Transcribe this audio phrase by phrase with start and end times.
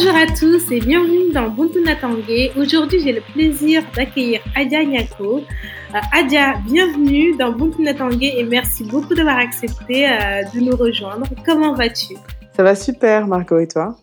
[0.00, 2.52] Bonjour à tous et bienvenue dans Buntu Natangé.
[2.56, 5.38] Aujourd'hui, j'ai le plaisir d'accueillir Adia Nyako.
[5.38, 11.26] Euh, Adia, bienvenue dans Buntu Natangé et merci beaucoup d'avoir accepté euh, de nous rejoindre.
[11.44, 12.14] Comment vas-tu?
[12.54, 13.96] Ça va super, Marco, et toi?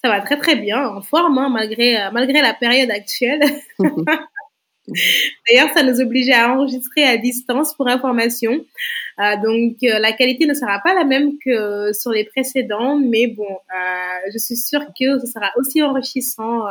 [0.00, 3.40] Ça va très très bien, en forme, hein, malgré, euh, malgré la période actuelle.
[4.88, 8.64] D'ailleurs, ça nous obligeait à enregistrer à distance pour information.
[9.20, 13.26] Euh, donc, euh, la qualité ne sera pas la même que sur les précédents, mais
[13.26, 16.62] bon, euh, je suis sûre que ce sera aussi enrichissant,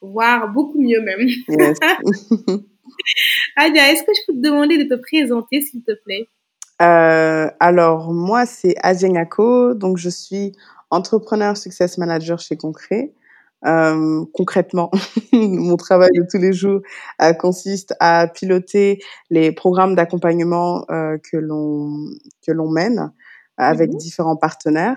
[0.00, 1.28] voire beaucoup mieux même.
[3.56, 6.28] Adia, est-ce que je peux te demander de te présenter, s'il te plaît?
[6.80, 10.52] Alors, moi, c'est Adia Ngako, donc je suis
[10.90, 13.12] entrepreneur success manager chez Concret.
[13.66, 14.90] Euh, concrètement,
[15.32, 16.80] mon travail de tous les jours
[17.20, 21.90] euh, consiste à piloter les programmes d'accompagnement euh, que l'on
[22.46, 23.12] que l'on mène
[23.56, 24.96] avec mmh différents partenaires.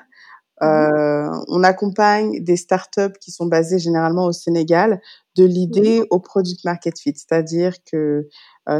[0.62, 5.02] Mmh euh, on accompagne des startups qui sont basées généralement au Sénégal
[5.38, 8.28] de mmh l'idée au product market fit, c'est-à-dire que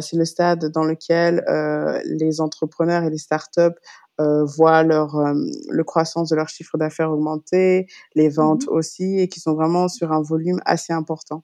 [0.02, 1.44] c'est le stade dans lequel
[2.06, 3.76] les entrepreneurs et les startups
[4.20, 5.34] voient leur, euh,
[5.70, 9.88] le croissance de leur chiffre d'affaires augmenter, les mmh ventes aussi, et qui sont vraiment
[9.88, 11.44] sur un volume assez important.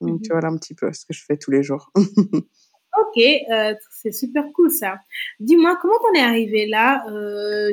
[0.00, 1.90] Donc, mmh voilà un petit peu ce que je fais tous les jours.
[1.96, 4.98] ok, euh, c'est super cool ça.
[5.40, 7.04] Dis-moi, comment on est arrivé là?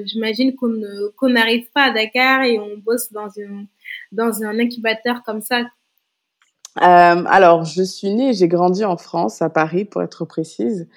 [0.06, 3.68] J'imagine qu'on n'arrive pas à Dakar et on bosse dans, une,
[4.12, 5.64] dans un incubateur comme ça.
[6.75, 10.88] alors, je suis née, j'ai grandi en France, à Paris pour être précise.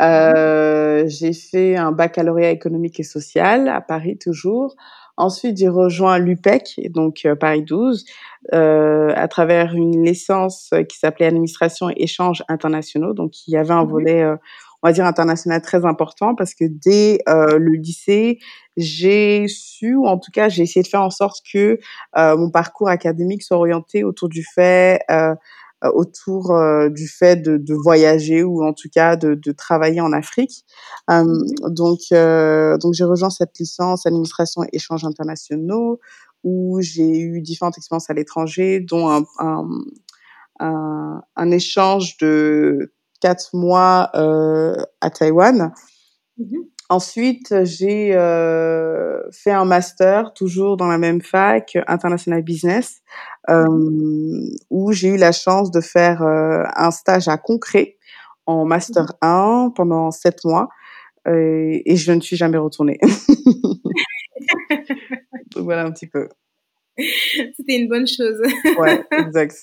[0.00, 4.76] Euh, j'ai fait un baccalauréat économique et social à Paris toujours.
[5.18, 8.04] Ensuite, j'ai rejoint l'UPEC, donc euh, Paris 12,
[8.52, 13.14] euh, à travers une licence qui s'appelait Administration et échanges internationaux.
[13.14, 14.36] Donc, il y avait un mmh volet, euh,
[14.82, 18.40] on va dire, international très important parce que dès euh, le lycée,
[18.76, 21.78] j'ai su, ou en tout cas, j'ai essayé de faire en sorte que
[22.14, 25.34] mon parcours académique soit orienté autour du fait euh,
[25.82, 30.12] autour euh, du fait de, de, voyager ou en tout cas de, de travailler en
[30.12, 30.64] Afrique.
[31.10, 31.24] Euh,
[31.68, 36.00] donc, donc j'ai rejoint cette licence administration et échanges internationaux
[36.44, 39.68] où j'ai eu différentes expériences à l'étranger, dont un, un,
[40.60, 45.72] un, un, échange de quatre mois euh, à Taïwan.
[46.38, 46.56] Mmh
[46.88, 53.00] Ensuite, j'ai euh, fait un master, toujours dans la même fac, International Business,
[53.35, 57.96] euh, où j'ai eu la chance de faire un stage à Concret
[58.46, 60.68] en Master 1 pendant sept mois.
[61.26, 62.98] Et je ne suis jamais retournée.
[65.54, 66.28] Donc voilà un petit peu.
[66.96, 68.40] C'était une bonne chose.
[68.78, 69.56] ouais, exact.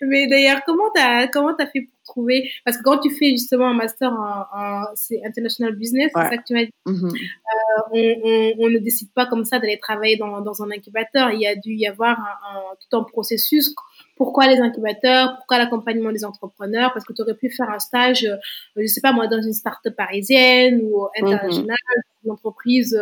[0.00, 3.30] Mais d'ailleurs, comment tu as, comment as fait pour trouver Parce que quand tu fais
[3.30, 6.72] justement un master en, c'est international business, c'est ça que tu m'as dit.
[6.86, 10.70] Mmh euh, on, on, on, ne décide pas comme ça d'aller travailler dans, dans un
[10.70, 11.30] incubateur.
[11.30, 13.74] Il y a dû y avoir un, tout un processus.
[14.16, 15.36] Pourquoi les incubateurs?
[15.36, 16.92] Pourquoi l'accompagnement des entrepreneurs?
[16.92, 18.36] Parce que tu aurais pu faire un stage, euh,
[18.76, 21.76] je sais pas moi, dans une start-up parisienne ou internationale,
[22.24, 22.98] une entreprise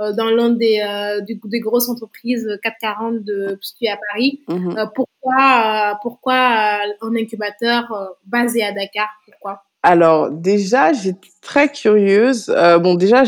[0.00, 4.40] euh, dans l'un des, euh, des grosses entreprises 440 de situées à Paris.
[4.48, 4.78] Mhm.
[4.78, 4.86] Euh,
[5.20, 6.34] pourquoi, pourquoi
[7.02, 9.62] un incubateur basé à Dakar Pourquoi?
[9.82, 12.50] Alors déjà, j'étais très curieuse.
[12.50, 13.22] Euh, bon, déjà,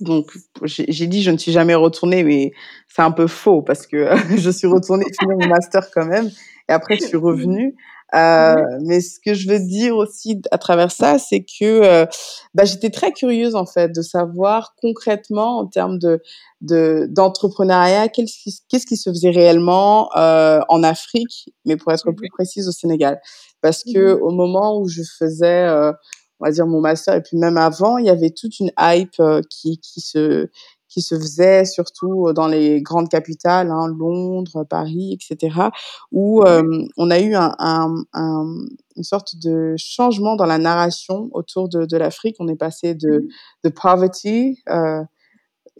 [0.00, 0.30] donc
[0.62, 2.52] j'ai dit je ne suis jamais retournée, mais
[2.88, 6.30] c'est un peu faux parce que je suis retournée finir mon master quand même,
[6.68, 7.74] et après je suis revenue.
[8.14, 8.54] Euh,
[8.84, 12.06] mais ce que je veux dire aussi à travers ça, c'est que euh,
[12.54, 16.20] bah, j'étais très curieuse en fait de savoir concrètement en termes de
[16.60, 22.30] d'entrepreneuriat qu'est-ce qui, qu'est-ce qui se faisait réellement euh, en Afrique, mais pour être plus
[22.30, 23.20] précise au Sénégal,
[23.60, 25.92] parce que au moment où je faisais euh,
[26.40, 29.22] on va dire mon master et puis même avant, il y avait toute une hype
[29.50, 30.48] qui qui se
[30.88, 35.68] qui se faisait surtout dans les grandes capitales, hein, Londres, Paris, etc.,
[36.12, 36.62] où euh,
[36.96, 38.54] on a eu un, un, un,
[38.96, 42.36] une sorte de changement dans la narration autour de, de l'Afrique.
[42.40, 43.28] On est passé de, mmh
[43.64, 45.02] de poverty euh,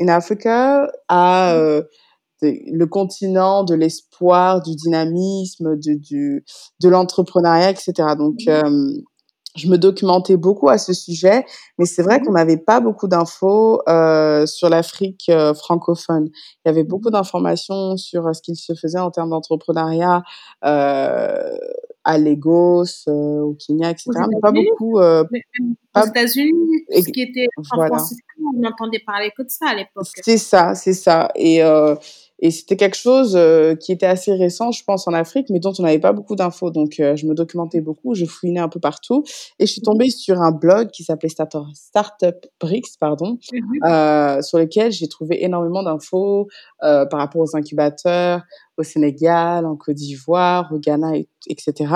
[0.01, 2.47] in Africa à mmh.
[2.73, 6.45] le continent de l'espoir, du dynamisme, de, du,
[6.81, 7.93] de l'entrepreneuriat, etc.
[8.17, 9.03] Donc, mmh
[9.59, 11.45] je me documentais beaucoup à ce sujet,
[11.79, 16.29] mais c'est vrai mmh qu'on n'avait pas beaucoup d'infos euh, sur l'Afrique euh, francophone.
[16.65, 20.23] Il y avait beaucoup mmh d'informations sur euh, ce qu'il se faisait en termes d'entrepreneuriat
[20.65, 21.57] euh,
[22.05, 24.11] à Lagos, euh, au Kenya, etc.
[24.31, 24.99] Mais pas beaucoup.
[24.99, 25.25] Euh,
[25.95, 27.97] aux États-Unis, ce qui était en voilà.
[28.55, 30.07] on n'entendait parler que de ça à l'époque.
[30.23, 31.31] C'est ça, c'est ça.
[31.35, 31.61] Et
[32.41, 33.39] et c'était quelque chose
[33.81, 36.71] qui était assez récent, je pense, en Afrique, mais dont on n'avait pas beaucoup d'infos.
[36.71, 39.25] Donc, je me documentais beaucoup, je fouinais un peu partout,
[39.59, 44.93] et je suis tombée sur un blog qui s'appelait Startup Bricks, pardon, mmh sur lequel
[44.93, 46.49] j'ai trouvé énormément d'infos
[46.81, 48.43] par rapport aux incubateurs,
[48.79, 51.13] au Sénégal, en Côte d'Ivoire, au Ghana,
[51.49, 51.93] etc.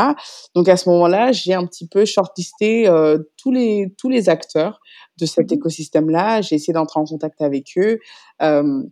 [0.54, 4.80] Donc à ce moment-là, j'ai un petit peu shortlisté euh, tous les tous les acteurs
[5.18, 6.42] de cet mmh écosystème-là.
[6.42, 7.98] J'ai essayé d'entrer en contact avec eux.
[8.42, 8.82] Euh,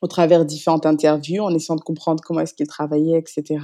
[0.00, 3.58] au travers différentes interviews, en essayant de comprendre comment est-ce qu'ils travaillaient, etc.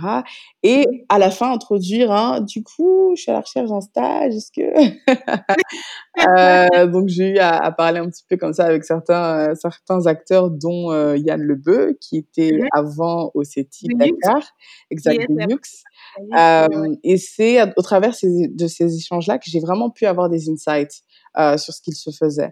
[0.62, 4.34] Et à la fin, introduire un, du coup, je suis à la recherche d'un stage,
[4.34, 4.62] est-ce que...
[6.78, 10.06] euh, donc, j'ai eu à, parler un petit peu comme ça avec certains, euh, certains
[10.06, 14.42] acteurs, dont euh, Yann Lebeu, qui était avant au CETI Dakar,
[14.90, 15.46] exactement,
[17.04, 21.02] Et c'est au travers de ces échanges-là que j'ai vraiment pu avoir des insights
[21.56, 22.50] sur ce qu'il se faisait.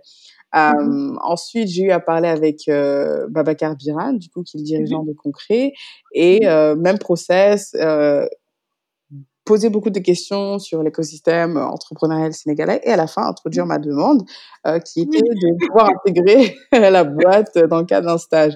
[0.54, 1.18] Mmh.
[1.22, 4.64] Ensuite, j'ai eu à parler avec euh, Babacar Biran, du coup, qui est le mmh
[4.64, 5.72] dirigeant de Concret,
[6.12, 8.26] et euh, même process, euh,
[9.44, 14.22] poser beaucoup de questions sur l'écosystème entrepreneurial sénégalais, et à la fin, introduire ma demande,
[14.66, 18.54] euh, qui était de pouvoir intégrer la boîte dans le cadre d'un stage.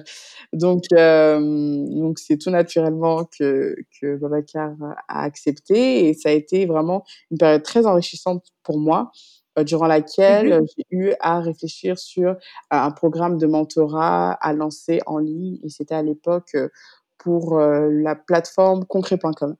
[0.53, 4.71] Donc, donc c'est tout naturellement que, que Babacar
[5.09, 9.87] a accepté, et ça a été vraiment une période très enrichissante pour moi, euh, durant
[9.87, 12.35] laquelle mmh j'ai eu à réfléchir sur
[12.71, 16.55] un programme de mentorat à lancer en ligne et c'était à l'époque
[17.17, 19.55] pour la plateforme concret.com.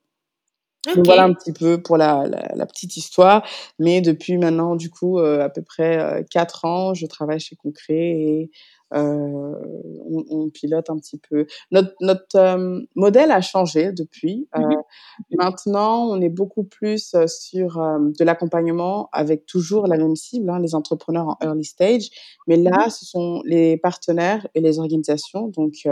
[1.04, 3.46] Voilà un petit peu pour la, la, petite histoire.
[3.78, 8.52] Mais depuis maintenant, du coup, à peu près quatre ans, je travaille chez Concret et
[8.52, 8.52] euh,
[8.92, 11.46] on, on, pilote un petit peu.
[11.72, 14.48] Notre, notre euh, modèle a changé depuis.
[14.56, 14.84] Euh, mmh
[15.32, 20.76] maintenant, on est beaucoup plus sur de l'accompagnement avec toujours la même cible, hein, les
[20.76, 22.10] entrepreneurs en early stage.
[22.48, 25.88] Mais là, mmh ce sont les partenaires et les organisations, donc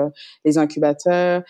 [0.46, 1.44] les incubateurs,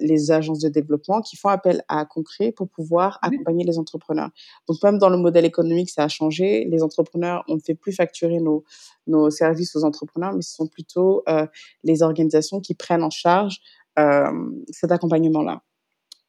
[0.00, 4.30] les agences de développement qui font appel à Concret pour pouvoir accompagner les entrepreneurs.
[4.68, 6.64] Donc même dans le modèle économique, ça a changé.
[6.64, 8.64] Les entrepreneurs, on ne fait plus facturer nos,
[9.06, 11.46] nos services aux entrepreneurs, mais ce sont plutôt euh,
[11.84, 13.60] les organisations qui prennent en charge
[13.98, 14.30] euh,
[14.70, 15.62] cet accompagnement-là.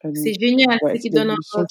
[0.06, 1.66] Euh, c'est génial, c'est qui donne, encore,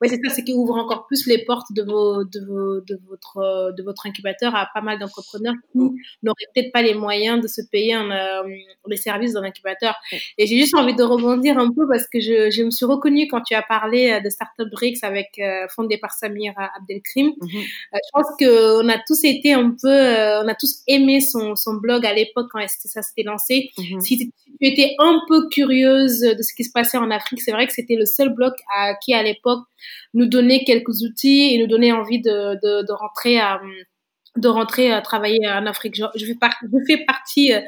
[0.00, 3.00] oui, c'est ça, c'est qui ouvre encore plus les portes de, vos, de, vos, de,
[3.08, 5.90] votre, de votre incubateur à pas mal d'entrepreneurs qui mm.
[6.22, 8.48] n'auraient peut-être pas les moyens de se payer un, euh,
[8.86, 9.96] les services d'un incubateur.
[10.12, 10.16] Mm.
[10.38, 13.26] Et j'ai juste envie de rebondir un peu parce que je, je me suis reconnue
[13.26, 17.30] quand tu as parlé euh, de Startup Bricks avec euh, fondé par Samir Abdelkrim.
[17.30, 17.58] Mm-hmm.
[17.94, 21.74] Euh, je pense qu'on a tous été un peu, on a tous aimé son, son
[21.74, 23.70] blog à l'époque quand ça s'était lancé.
[23.78, 24.00] Mm-hmm.
[24.00, 27.66] Si tu étais un peu curieuse de ce qui se passait en Afrique, c'est vrai
[27.66, 29.64] que c'était le seul blog à, qui à l'époque
[30.14, 33.60] nous donner quelques outils et nous donner envie de, de, de rentrer à
[34.38, 35.96] de rentrer à travailler en Afrique.
[35.96, 37.60] Je, je, fais, je fais partie euh,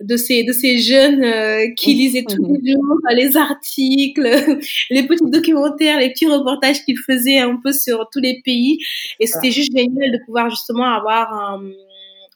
[0.00, 4.22] de ces, de ces jeunes euh, qui lisaient tous les jours les articles,
[4.90, 8.78] les petits documentaires, les petits reportages qu'ils faisaient un peu sur tous les pays.
[9.20, 11.62] Et c'était juste génial de pouvoir justement avoir un,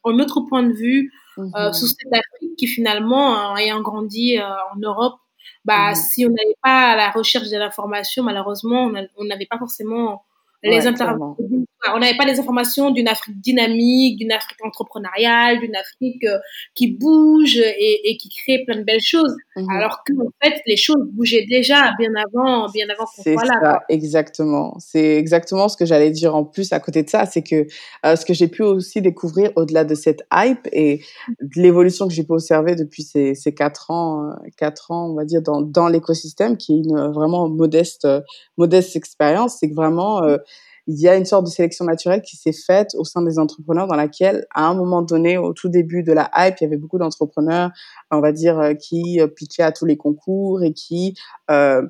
[0.04, 1.72] un autre point de vue euh, mhm.
[1.72, 5.16] sur cette Afrique qui finalement, ayant grandi en Europe,
[5.64, 5.94] bah, mmh.
[5.94, 10.24] si on n'allait pas à la recherche de l'information, malheureusement, on n'avait pas forcément
[10.62, 16.24] les interventions on n'avait pas les informations d'une Afrique dynamique, d'une Afrique entrepreneuriale, d'une Afrique
[16.24, 16.38] euh,
[16.74, 19.34] qui bouge et, et, qui crée plein de belles choses.
[19.56, 19.66] Mhm.
[19.70, 23.58] Alors que en fait, les choses bougeaient déjà bien avant, bien avant qu'on soit là.
[23.62, 24.76] Ça, exactement.
[24.78, 27.66] C'est exactement ce que j'allais dire en plus à côté de ça, c'est que
[28.04, 31.02] euh, ce que j'ai pu aussi découvrir au-delà de cette hype et
[31.40, 35.14] de l'évolution que j'ai pu observer depuis ces, ces quatre ans, euh, quatre ans, on
[35.14, 38.06] va dire dans, dans l'écosystème, qui est une vraiment modeste,
[38.58, 40.22] modeste expérience, c'est que vraiment
[40.90, 43.86] il y a une sorte de sélection naturelle qui s'est faite au sein des entrepreneurs
[43.86, 46.76] dans laquelle, à un moment donné, au tout début de la hype, il y avait
[46.76, 47.70] beaucoup d'entrepreneurs,
[48.10, 51.14] on va dire, euh, qui euh, pitchaient à tous les concours et qui
[51.48, 51.82] euh,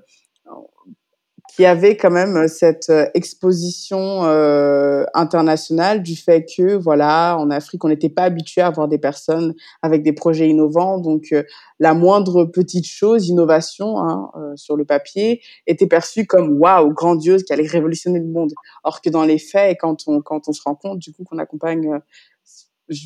[1.54, 7.50] qui avait quand même euh, cette euh, exposition euh, internationale du fait que voilà en
[7.50, 10.99] Afrique on n'était pas habitué à avoir des personnes avec des projets innovants.
[10.99, 11.35] Donc
[11.78, 17.52] la moindre petite chose innovation hein, sur le papier était perçue comme waouh grandiose qui
[17.52, 18.52] allait révolutionner le monde.
[18.85, 21.38] Or que dans les faits quand on quand on se rend compte du coup qu'on
[21.38, 22.00] accompagne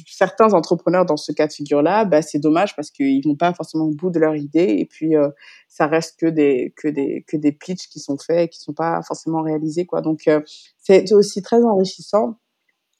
[0.06, 3.84] certains entrepreneurs dans ce cas de figure-là, bah, c'est dommage parce qu'ils vont pas forcément
[3.84, 5.28] au bout de leur idée et puis euh,
[5.68, 8.72] ça reste que des que des que des pitchs qui sont faits et qui sont
[8.72, 10.00] pas forcément réalisés quoi.
[10.00, 10.40] Donc euh,
[10.78, 12.38] c'est aussi très enrichissant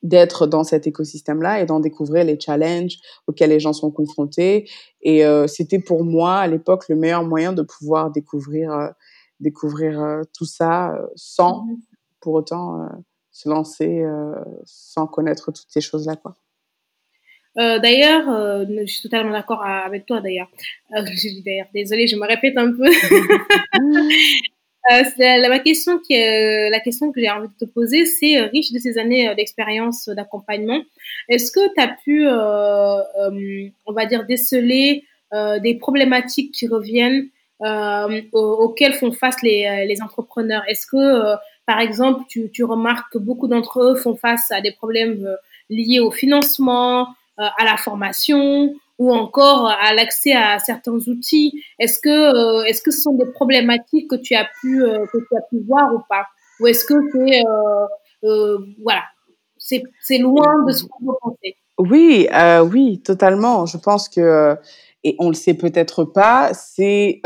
[0.03, 4.69] d'être dans cet écosystème-là et d'en découvrir les challenges auxquels les gens sont confrontés.
[5.01, 8.93] Et euh, c'était pour moi à l'époque le meilleur moyen de pouvoir découvrir
[9.41, 11.77] découvrir tout ça sans mmh
[12.21, 12.89] pour autant
[13.33, 14.03] se lancer
[14.65, 16.35] sans connaître toutes ces choses-là quoi.
[17.57, 20.49] Euh, d'ailleurs, euh, je suis totalement d'accord avec toi d'ailleurs.
[20.97, 21.03] Euh,
[21.45, 22.91] d'ailleurs, désolée, je me répète un peu.
[25.19, 28.79] la, ma question qui la question que j'ai envie de te poser, c'est riche de
[28.79, 30.83] ces années d'expérience d'accompagnement.
[31.29, 32.27] Est-ce que tu as pu,
[33.87, 35.05] on va dire, déceler
[35.63, 37.29] des problématiques qui reviennent
[38.33, 40.65] auxquelles font face les, les entrepreneurs?
[40.69, 44.73] Est-ce que, par exemple, tu, tu, remarques que beaucoup d'entre eux font face à des
[44.73, 45.35] problèmes
[45.71, 47.09] liés au financement,
[47.39, 51.63] à la formation ou encore à l'accès à certains outils.
[51.79, 55.19] Est-ce que, euh, est-ce que ce sont des problématiques que tu as pu, euh, que
[55.19, 56.27] tu as pu voir ou pas?
[56.61, 57.43] Ou est-ce que c'est,
[58.83, 59.03] voilà,
[59.59, 61.57] c'est, c'est loin de ce qu'on peut penser?
[61.79, 62.29] Oui,
[62.71, 63.67] oui, totalement.
[63.67, 64.57] Je pense que,
[65.03, 67.21] et on le sait peut-être pas, c'est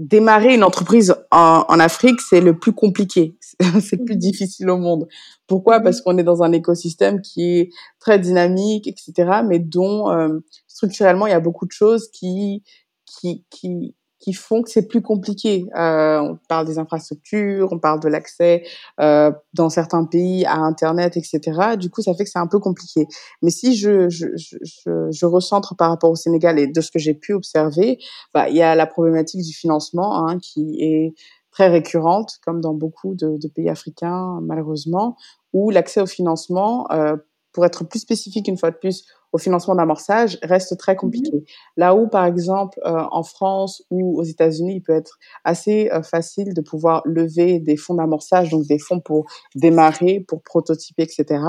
[0.00, 3.36] démarrer une entreprise en, en Afrique, c'est le plus compliqué,
[3.80, 4.20] c'est le plus mhm.
[4.20, 5.06] difficile au monde.
[5.46, 5.78] Pourquoi?
[5.78, 5.84] Mhm.
[5.84, 11.26] Parce qu'on est dans un écosystème qui est très dynamique, etc., mais dont euh, structurellement
[11.26, 12.62] il y a beaucoup de choses qui
[13.04, 15.66] qui qui qui font que c'est plus compliqué.
[15.76, 18.64] Euh, on parle des infrastructures, on parle de l'accès
[19.00, 21.76] euh, dans certains pays à Internet, etc.
[21.78, 23.06] Du coup, ça fait que c'est un peu compliqué.
[23.42, 26.98] Mais si je, je, je, je, recentre par rapport au Sénégal et de ce que
[26.98, 27.98] j'ai pu observer,
[28.34, 31.14] bah, il y a la problématique du financement hein, qui est
[31.50, 35.16] très récurrente, comme dans beaucoup de, de pays africains, malheureusement,
[35.52, 37.16] où l'accès au financement, euh,
[37.52, 41.44] pour être plus spécifique une fois de plus, au financement d'amorçage reste très mmh compliqué.
[41.76, 46.02] Là où, par exemple, euh, en France ou aux États-Unis, il peut être assez euh,
[46.02, 51.40] facile de pouvoir lever des fonds d'amorçage, donc des fonds pour démarrer, pour prototyper, etc.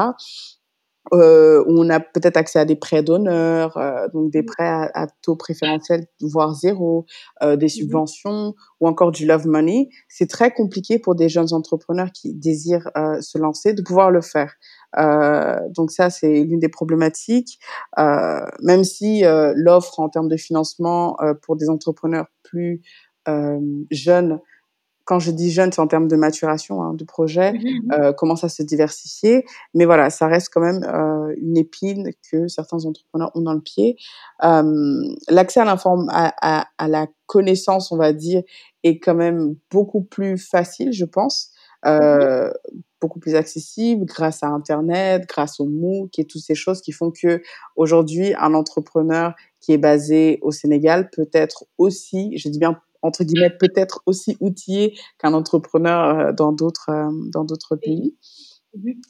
[1.14, 4.46] Euh, où on a peut-être accès à des prêts d'honneur, euh, donc des mmh.
[4.46, 7.06] prêts à, à, taux préférentiel, voire zéro,
[7.42, 9.90] euh, des mmh subventions ou encore du love money.
[10.08, 14.22] C'est très compliqué pour des jeunes entrepreneurs qui désirent euh, se lancer de pouvoir le
[14.22, 14.54] faire.
[14.98, 17.60] Euh, donc ça, c'est l'une des problématiques.
[18.00, 22.82] Euh, même si euh, l'offre en termes de financement pour des entrepreneurs plus
[23.92, 24.40] jeunes
[25.12, 28.46] quand je dis jeunes, c'est en termes de maturation hein, de projet, mmh euh, commence
[28.46, 29.44] à se diversifier.
[29.74, 33.62] Mais voilà, ça reste quand même euh, une épine que certains entrepreneurs ont dans le
[33.62, 33.98] pied.
[34.44, 38.44] Euh, L'accès à, à, à, à, la connaissance, on va dire,
[38.84, 41.51] est quand même beaucoup plus facile, je pense.
[41.86, 46.82] Euh, mmh beaucoup plus accessible grâce à Internet, grâce au MOOC et toutes ces choses
[46.82, 47.42] qui font que
[47.76, 53.24] aujourd'hui, un entrepreneur qui est basé au Sénégal peut être aussi, je dis bien entre
[53.24, 58.16] guillemets peut-être aussi outillé qu'un entrepreneur euh, dans d'autres euh, dans d'autres pays.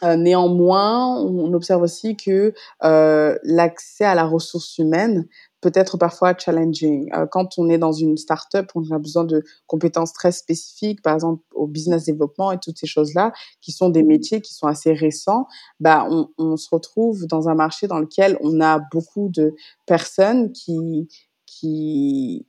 [0.03, 5.27] Euh, néanmoins, on observe aussi que euh, l'accès à la ressource humaine
[5.61, 7.09] peut être parfois challenging.
[7.13, 11.13] Euh, quand on est dans une start-up, on a besoin de compétences très spécifiques, par
[11.13, 14.93] exemple au business développement et toutes ces choses-là, qui sont des métiers qui sont assez
[14.93, 15.47] récents.
[15.79, 20.51] Bah, on, on se retrouve dans un marché dans lequel on a beaucoup de personnes
[20.51, 21.07] qui
[21.45, 22.45] qui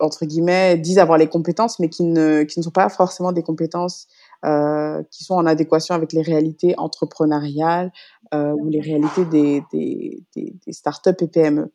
[0.00, 3.42] entre guillemets, disent avoir les compétences, mais qui ne, qui ne sont pas forcément des
[3.42, 4.06] compétences
[4.44, 7.92] euh, qui sont en adéquation avec les réalités entrepreneuriales
[8.34, 11.70] euh, ou les réalités des, des, des, des startups et PME.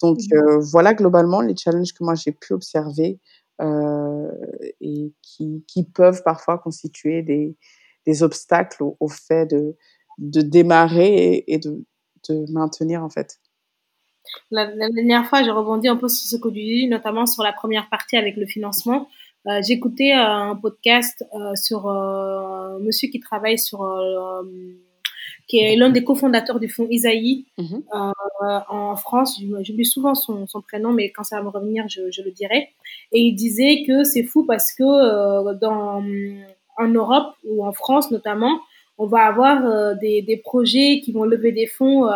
[0.00, 3.18] Donc mmh euh, voilà globalement les challenges que moi j'ai pu observer
[3.60, 4.30] euh,
[4.80, 7.56] et qui, qui peuvent parfois constituer des,
[8.06, 9.76] des obstacles au, au fait de,
[10.18, 11.84] de démarrer et, et de,
[12.28, 13.38] de maintenir en fait.
[14.50, 17.52] La, dernière fois, j'ai rebondi un peu sur ce que tu dis, notamment sur la
[17.52, 19.08] première partie avec le financement.
[19.48, 21.24] Euh, J'écoutais un podcast
[21.56, 23.82] sur un monsieur qui travaille sur,
[25.50, 27.82] qui est l'un des cofondateurs du fonds Isaïe mhm.
[27.90, 29.40] en France.
[29.62, 32.68] J'oublie souvent son, son, prénom, mais quand ça va me revenir, je, je le dirai.
[33.10, 36.04] Et il disait que c'est fou parce que dans,
[36.78, 38.60] en Europe ou en France notamment,
[38.96, 42.06] on va avoir des, des projets qui vont lever des fonds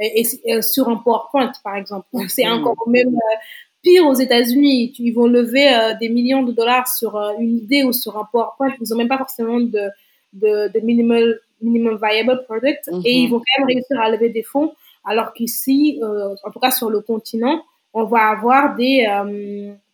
[0.00, 2.06] et, et, sur un PowerPoint, par exemple.
[2.28, 3.36] C'est encore même euh,
[3.82, 4.94] pire aux États-Unis.
[4.98, 8.26] Ils vont lever euh, des millions de dollars sur euh, une idée ou sur un
[8.30, 8.72] PowerPoint.
[8.80, 9.88] Ils n'ont même pas forcément de,
[10.32, 13.30] de, de minimal, minimum viable product et ils mhm.
[13.32, 14.72] vont quand même réussir à lever des fonds.
[15.04, 17.62] Alors qu'ici, en tout cas sur le continent,
[17.94, 19.06] on va avoir des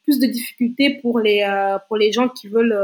[0.05, 1.47] plus de difficultés pour les
[1.87, 2.77] pour les gens qui veulent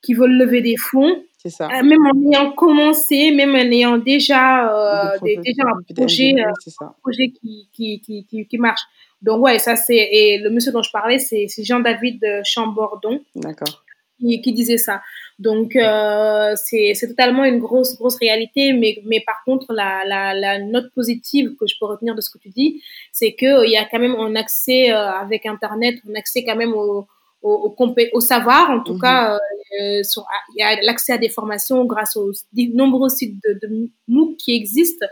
[0.00, 1.66] qui veulent lever des fonds c'est ça.
[1.66, 7.32] Euh, même en ayant commencé, même en ayant déjà, euh, déjà un projet, euh, projet
[7.32, 8.82] qui, qui, qui, qui, marche.
[9.20, 9.96] Donc, ouais, ça c'est.
[9.96, 13.22] Et le monsieur dont je parlais, c'est Jean-David Chambordon.
[13.34, 13.82] D'accord.
[14.22, 15.02] Qui, qui, disait ça.
[15.40, 18.72] Donc, euh, c'est totalement une grosse, grosse réalité.
[18.72, 22.30] Mais, mais par contre, la, la, la note positive que je peux retenir de ce
[22.30, 26.44] que tu dis, c'est qu'il y a quand même un accès avec Internet, un accès
[26.44, 27.08] quand même au
[27.42, 27.74] au,
[28.12, 29.38] au, savoir, en tout mmh cas,
[29.80, 32.32] euh, sur, il y a l'accès à des formations grâce aux
[32.74, 35.06] nombreux sites de, de MOOC qui existent,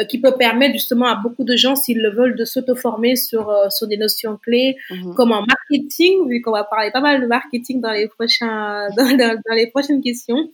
[0.00, 3.48] euh, qui peut permettre justement à beaucoup de gens, s'ils le veulent, de s'auto-former sur,
[3.50, 7.20] euh, sur des notions clés, mmh comme en marketing, vu qu'on va parler pas mal
[7.20, 10.50] de marketing dans les, prochains, dans, dans, les prochaines questions.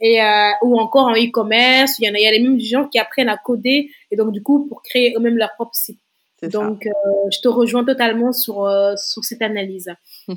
[0.00, 2.60] Et, euh, ou encore en e-commerce, il y en a, il y a les mêmes
[2.60, 5.98] gens qui apprennent à coder et donc du coup pour créer eux-mêmes leur propre site.
[6.42, 6.90] Donc, euh,
[7.32, 9.90] je te rejoins totalement sur, euh, sur cette analyse.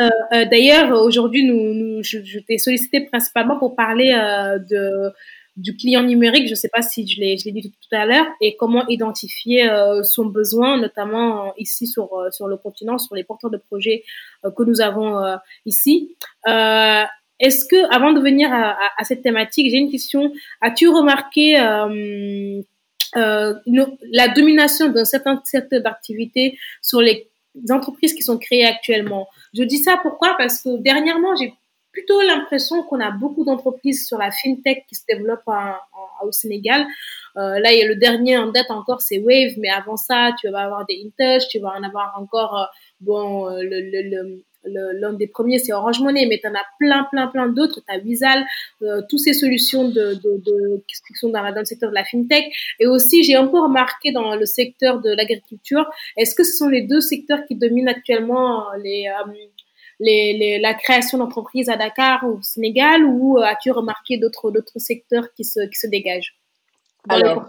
[0.00, 5.12] Euh, euh, D'ailleurs, aujourd'hui, nous, nous, je, je t'ai sollicité principalement pour parler euh, de,
[5.56, 6.46] du client numérique.
[6.46, 9.70] Je ne sais pas si je l'ai dit tout à l'heure, et comment identifier
[10.02, 14.02] son besoin, notamment ici sur, sur le continent, sur les porteurs de projets
[14.42, 16.16] que nous avons ici.
[16.44, 20.32] Est-ce que, avant de venir à, à, à cette thématique, j'ai une question.
[20.60, 21.56] As-tu remarqué
[23.16, 23.54] euh,
[24.12, 27.28] la domination d'un certain secteur d'activité sur les
[27.70, 29.28] entreprises qui sont créées actuellement.
[29.56, 30.34] Je dis ça pourquoi?
[30.38, 31.52] Parce que dernièrement, j'ai
[31.92, 35.48] plutôt l'impression qu'on a beaucoup d'entreprises sur la fintech qui se développent
[36.22, 36.86] au Sénégal.
[37.36, 40.32] Euh, là, il y a le dernier en date encore, c'est Wave, mais avant ça,
[40.40, 42.64] tu vas avoir des InTouch, tu vas en avoir encore, euh,
[43.00, 47.48] bon, le l'un des premiers, c'est Orange Money, mais tu en as plein, plein, plein
[47.48, 47.80] d'autres.
[47.86, 48.44] Tu as Visual,
[48.82, 52.04] euh, toutes ces solutions de, de, de, qui sont dans, dans, le secteur de la
[52.04, 52.52] fintech.
[52.80, 56.68] Et aussi, j'ai un peu remarqué dans le secteur de l'agriculture, est-ce que ce sont
[56.68, 59.32] les deux secteurs qui dominent actuellement les, euh,
[60.00, 65.32] les, les, la création d'entreprises à Dakar ou au Sénégal, ou as-tu remarqué d'autres secteurs
[65.34, 66.34] qui se, qui se dégagent?
[67.08, 67.46] Dans Alors,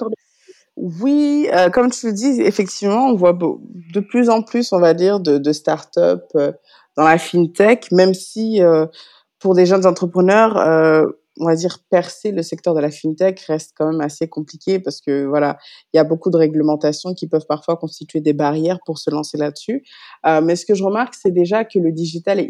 [0.78, 4.94] oui, euh, comme tu le dis, effectivement, on voit de plus en plus, on va
[4.94, 6.52] dire, de, de start-up euh,
[6.98, 8.86] dans la fintech, même si euh,
[9.40, 11.06] pour des jeunes entrepreneurs, euh,
[11.40, 15.02] on va dire percer le secteur de la fintech reste quand même assez compliqué parce
[15.02, 15.58] que voilà,
[15.94, 19.38] il y a beaucoup de réglementations qui peuvent parfois constituer des barrières pour se lancer
[19.38, 19.84] là-dessus.
[20.26, 22.50] Euh, mais ce que je remarque, c'est déjà que le digital est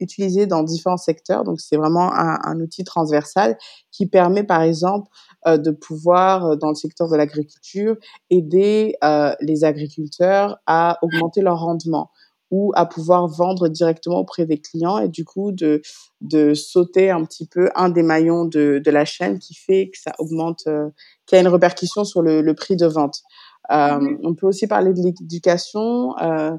[0.00, 3.56] utilisé, dans différents secteurs, donc c'est vraiment un, un, outil transversal
[3.90, 5.08] qui permet par exemple
[5.46, 7.96] euh, de pouvoir euh, dans le secteur de l'agriculture
[8.28, 12.10] aider euh, les agriculteurs à augmenter leur rendement
[12.50, 15.82] ou à pouvoir vendre directement auprès des clients et du coup de,
[16.20, 19.98] de sauter un petit peu un des maillons de, de la chaîne qui fait que
[19.98, 20.88] ça augmente, euh,
[21.26, 23.22] qui a une répercussion sur le, le prix de vente.
[23.70, 24.18] Euh, mmh.
[24.24, 26.56] On peut aussi parler de l'éducation, euh,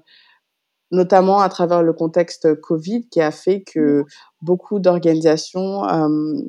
[0.92, 4.04] notamment à travers le contexte Covid qui a fait que
[4.42, 6.42] beaucoup d'organisations euh,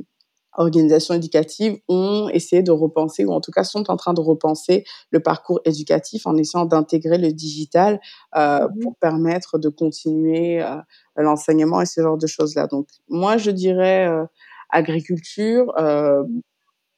[0.55, 4.85] organisations éducatives ont essayé de repenser, ou en tout cas sont en train de repenser
[5.11, 8.01] le parcours éducatif en essayant d'intégrer le digital
[8.37, 8.79] euh, mmh.
[8.81, 10.77] pour permettre de continuer euh,
[11.17, 12.67] l'enseignement et ce genre de choses-là.
[12.67, 14.25] Donc moi, je dirais euh,
[14.73, 16.25] agriculture, euh,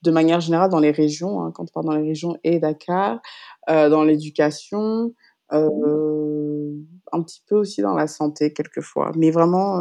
[0.02, 3.20] de manière générale dans les régions, hein, quand on parle dans les régions et Dakar,
[3.68, 5.12] euh, dans l'éducation,
[5.52, 6.72] euh,
[7.12, 9.80] un petit peu aussi dans la santé quelquefois, mais vraiment,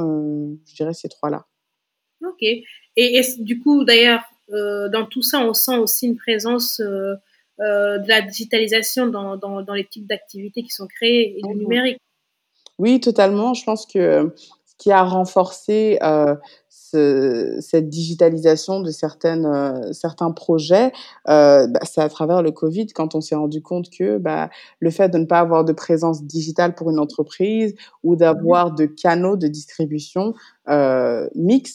[0.66, 1.46] je dirais ces trois-là.
[2.28, 2.42] Ok.
[2.42, 7.16] Et, et du coup, d'ailleurs, euh, dans tout ça, on sent aussi une présence euh,
[7.60, 11.56] euh, de la digitalisation dans, dans, dans les types d'activités qui sont créées et du
[11.56, 11.98] numérique?
[12.80, 13.54] Oui, totalement.
[13.54, 14.34] Je pense que
[14.66, 16.00] ce qui a renforcé
[16.94, 20.92] ce, cette digitalisation de euh, certains projets,
[21.28, 24.90] euh, bah, c'est à travers le Covid quand on s'est rendu compte que bah, le
[24.92, 29.38] fait de ne pas avoir de présence digitale pour une entreprise ou d'avoir de canaux
[29.38, 30.34] de distribution
[30.70, 31.28] euh,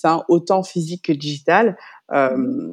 [0.04, 1.76] hein, autant physique que digital,
[2.12, 2.72] euh,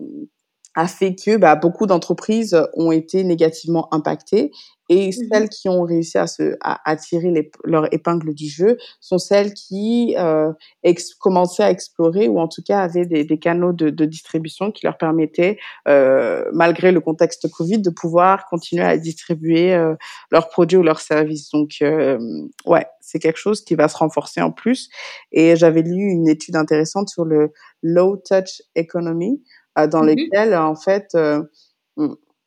[0.75, 4.51] a fait que bah, beaucoup d'entreprises ont été négativement impactées
[4.89, 8.47] et mmh celles qui ont réussi à se à, à tirer les, leur épingle du
[8.47, 10.51] jeu sont celles qui euh,
[10.83, 14.71] ex, commençaient à explorer ou en tout cas avaient des, des canaux de, de, distribution
[14.71, 19.95] qui leur permettaient, euh, malgré le contexte Covid, de pouvoir continuer à distribuer euh,
[20.31, 21.49] leurs produits ou leurs services.
[21.51, 22.17] Donc euh,
[22.65, 24.89] ouais, c'est quelque chose qui va se renforcer en plus.
[25.31, 29.41] Et j'avais lu une étude intéressante sur le low touch economy
[29.77, 31.43] euh, dans mmh lesquelles en fait euh,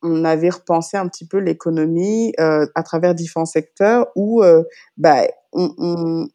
[0.03, 4.63] on avait repensé un petit peu l'économie euh, à travers différents secteurs où euh,
[4.97, 6.29] bah, on, on,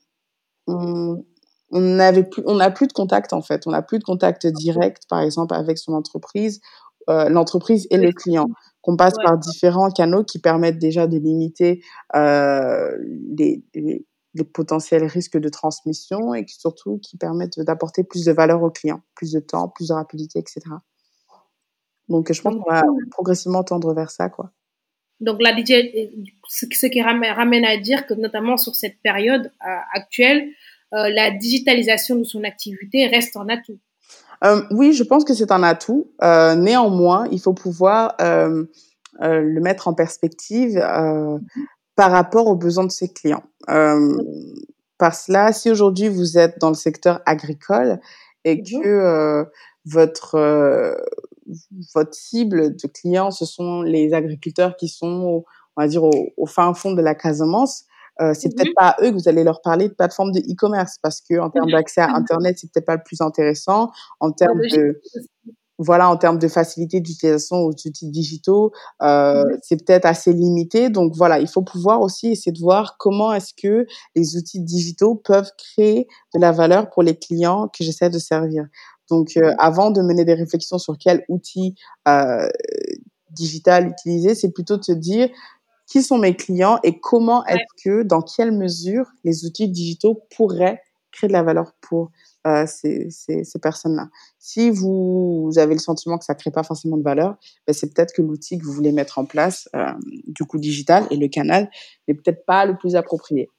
[0.68, 1.24] on,
[1.72, 4.46] on avait plus, on n'a plus de contact en fait, on n'a plus de contact
[4.48, 6.62] direct, par exemple avec son entreprise,
[7.10, 8.48] euh, l'entreprise et le client,
[8.82, 9.24] qu'on passe ouais.
[9.24, 11.84] par différents canaux qui permettent déjà de limiter
[12.16, 12.92] euh,
[13.38, 18.32] les, les, les, potentiels risques de transmission et qui surtout qui permettent d'apporter plus de
[18.32, 20.62] valeur au client, plus de temps, plus de rapidité, etc.
[22.10, 24.52] Donc, je pense qu'on va progressivement tendre vers ça, quoi.
[25.20, 25.72] Donc, la DJ,
[26.50, 30.50] ce qui ramène à dire que, notamment sur cette période euh, actuelle,
[30.94, 33.80] euh, la digitalisation de son activité reste un atout.
[34.44, 36.12] Euh, oui, je pense que c'est un atout.
[36.22, 40.78] Néanmoins, il faut pouvoir le mettre en perspective
[41.96, 43.44] par rapport aux besoins de ses clients
[45.00, 48.00] par cela, si aujourd'hui vous êtes dans le secteur agricole
[48.46, 49.46] et mmh que
[49.86, 50.96] votre
[51.94, 55.44] votre cible de clients, ce sont les agriculteurs qui sont,
[55.76, 57.86] on va dire, au, fin fond de la Casamance,
[58.22, 60.98] euh, c'est peut-être pas à eux que vous allez leur parler de plateforme de e-commerce
[61.02, 63.92] parce que en termes d'accès à Internet, c'est peut-être pas le plus intéressant.
[64.20, 65.02] En termes de
[65.80, 70.90] voilà, en termes de facilité d'utilisation aux outils digitaux, euh, c'est peut-être assez limité.
[70.90, 75.16] Donc voilà, il faut pouvoir aussi essayer de voir comment est-ce que les outils digitaux
[75.16, 78.66] peuvent créer de la valeur pour les clients que j'essaie de servir.
[79.10, 81.76] Donc euh, avant de mener des réflexions sur quel outil
[82.08, 82.50] euh,
[83.32, 85.30] digital utiliser, c'est plutôt de se dire
[85.88, 90.82] qui sont mes clients et comment est-ce que, dans quelle mesure les outils digitaux pourraient
[91.12, 92.12] créer de la valeur pour
[92.46, 94.10] euh, ces, ces, ces personnes-là.
[94.40, 97.74] Si vous, vous, avez le sentiment que ça ne crée pas forcément de valeur, ben
[97.74, 99.94] c'est peut-être que l'outil que vous voulez mettre en place, euh,
[100.28, 101.70] du coup digital et le canal,
[102.08, 103.50] n'est peut-être pas le plus approprié.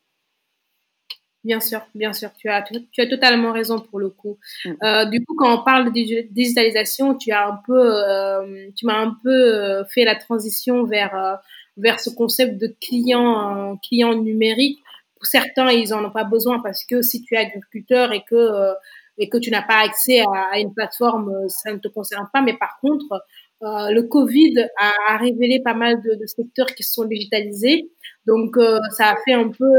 [1.44, 4.38] Bien sûr, bien sûr, tu as, tu as totalement raison pour le coup.
[4.64, 4.70] Mm.
[4.82, 5.90] Euh, du coup, quand on parle de
[6.32, 11.14] digitalisation, tu as un peu, euh, tu m'as un peu euh, fait la transition vers
[11.14, 11.34] euh,
[11.76, 14.78] vers ce concept de client euh, client numérique.
[15.16, 18.34] Pour certains, ils en ont pas besoin parce que si tu es agriculteur et que
[18.34, 18.72] euh,
[19.18, 22.26] et que tu n'as pas accès à, à, une plateforme, euh, ça ne te concerne
[22.32, 22.40] pas.
[22.40, 23.22] Mais par contre,
[23.60, 27.90] le Covid a, a, révélé pas mal de, de, secteurs qui sont digitalisés.
[28.26, 28.56] Donc,
[28.90, 29.70] ça a fait un peu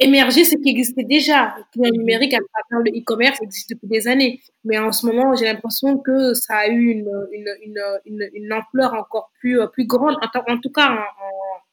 [0.00, 1.56] émerger ce qui existait déjà.
[1.76, 4.40] Le numérique à travers le e-commerce existe depuis des années.
[4.64, 8.94] Mais en ce moment, j'ai l'impression que ça a eu une, une, une, une, ampleur
[8.94, 10.98] encore plus, plus grande, en, tout cas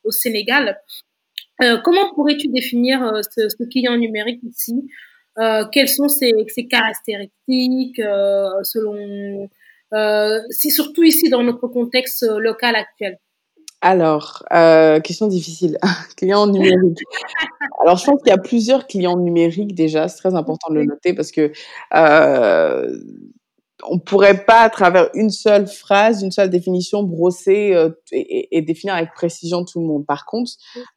[0.03, 0.79] au Sénégal.
[1.61, 4.89] Euh, comment pourrais-tu définir euh, ce, ce, client numérique ici?
[5.37, 9.49] Euh, Quelles sont ses, ses caractéristiques euh, selon,
[9.93, 13.19] euh, si surtout ici dans notre contexte local actuel
[13.81, 15.77] alors, euh, question difficile.
[16.17, 16.99] client numérique.
[17.81, 20.07] Alors, je pense qu'il y a plusieurs clients numériques déjà.
[20.07, 21.51] C'est très important de le noter parce que
[21.93, 22.97] euh,
[23.87, 28.61] on pourrait pas, à travers une seule phrase, une seule définition, brosser euh, et, et,
[28.61, 30.05] définir avec précision tout le monde.
[30.05, 30.53] Par contre,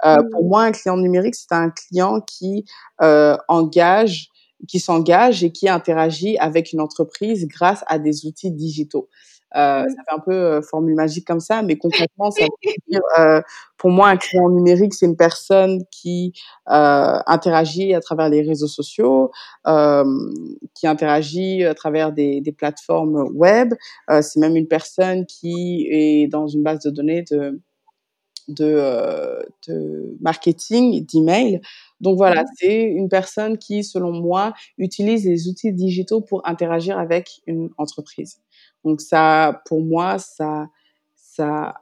[0.06, 2.64] euh, pour moi, un client numérique, c'est un client qui
[3.00, 4.30] engage
[4.66, 9.08] qui s'engage et qui interagit avec une entreprise grâce à des outils digitaux.
[9.56, 13.00] Euh, ça fait un peu euh, formule magique comme ça, mais concrètement, ça veut dire,
[13.18, 13.40] euh,
[13.78, 16.32] pour moi, un client numérique, c'est une personne qui
[16.68, 19.30] euh, interagit à travers les réseaux sociaux,
[19.66, 20.04] euh,
[20.74, 23.74] qui interagit à travers des, des plateformes web.
[24.10, 27.60] Euh, c'est même une personne qui est dans une base de données de
[28.48, 31.60] de, de marketing, d'email.
[32.00, 37.42] Donc voilà, c'est une personne qui, selon moi, utilise les outils digitaux pour interagir avec
[37.46, 38.40] une entreprise.
[38.84, 40.68] Donc ça, pour moi, ça,
[41.16, 41.74] ça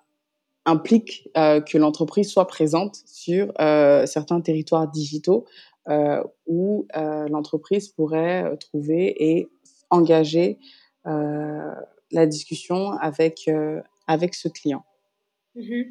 [0.66, 5.46] implique euh, que l'entreprise soit présente sur euh, certains territoires digitaux
[5.88, 6.87] euh, où
[7.30, 9.48] l'entreprise pourrait trouver et
[9.90, 10.59] engager
[11.04, 13.48] la discussion avec,
[14.09, 14.85] avec ce client.
[15.54, 15.82] Mmh.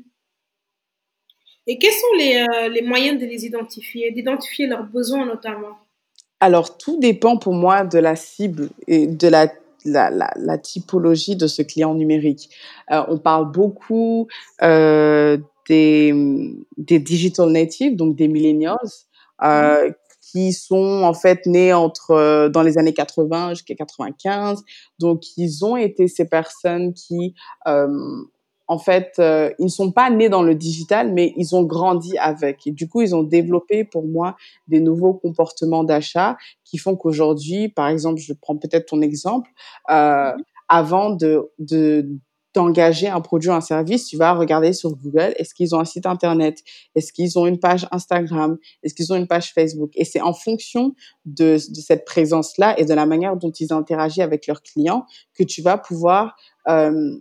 [1.68, 5.78] Et quels sont les, les moyens de les identifier, d'identifier leurs besoins notamment?
[6.42, 9.48] Alors, tout dépend pour moi de la cible et de la
[9.86, 12.50] la, la, la, typologie de ce client numérique.
[12.92, 14.28] Euh, on parle beaucoup
[14.62, 15.38] euh,
[15.70, 16.14] des,
[16.78, 18.78] des digital natives, donc des millennials,
[19.44, 19.92] euh,
[20.32, 24.64] qui sont en fait nés entre dans les années 80 jusqu'à 95.
[25.00, 27.36] Donc ils ont été ces personnes qui
[27.68, 27.88] euh,
[28.68, 32.18] en fait, euh, ils ne sont pas nés dans le digital, mais ils ont grandi
[32.18, 32.66] avec.
[32.66, 34.36] Et du coup, ils ont développé pour moi
[34.68, 39.50] des nouveaux comportements d'achat qui font qu'aujourd'hui, par exemple, je prends peut-être ton exemple,
[39.92, 40.32] euh,
[40.68, 42.10] avant de, de
[42.56, 45.86] d'engager un produit ou un service, tu vas regarder sur Google, est-ce qu'ils ont un
[45.86, 46.64] site internet,
[46.96, 49.92] est-ce qu'ils ont une page Instagram, est-ce qu'ils ont une page Facebook?
[49.96, 54.24] Et c'est en fonction de, de cette présence-là et de la manière dont ils interagissent
[54.24, 56.38] avec leurs clients que tu vas pouvoir
[56.70, 57.18] euh,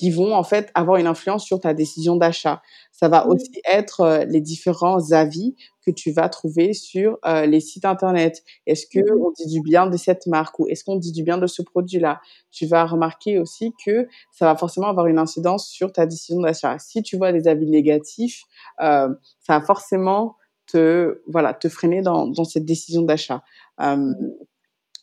[0.00, 2.62] qui vont en fait avoir une influence sur ta décision d'achat.
[2.90, 7.60] Ça va aussi être euh, les différents avis que tu vas trouver sur euh, les
[7.60, 8.42] sites internet.
[8.66, 11.22] Est-ce que mmh on dit du bien de cette marque ou est-ce qu'on dit du
[11.22, 12.22] bien de ce produit-là?
[12.50, 16.78] Tu vas remarquer aussi que ça va forcément avoir une incidence sur ta décision d'achat.
[16.78, 18.44] Si tu vois des avis négatifs,
[18.80, 19.10] euh,
[19.40, 20.36] ça va forcément
[20.66, 23.42] te voilà te freiner dans, dans cette décision d'achat.
[23.82, 24.14] Euh,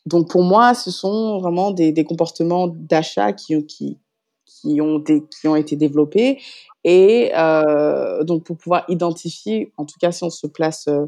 [0.07, 3.99] donc pour moi, ce sont vraiment des, des comportements d'achat qui, qui,
[4.67, 6.39] qui ont, été développés.
[6.83, 11.05] Et euh, donc, pour pouvoir identifier, en tout cas, si on se place euh,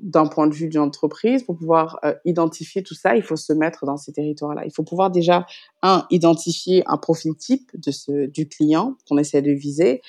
[0.00, 3.52] d'un point de vue d'une entreprise, pour pouvoir euh, identifier tout ça, il faut se
[3.52, 4.62] mettre dans ces territoires-là.
[4.64, 5.46] Il faut pouvoir déjà,
[5.82, 10.02] un, identifier un profil type de ce, du client qu'on essaie de viser.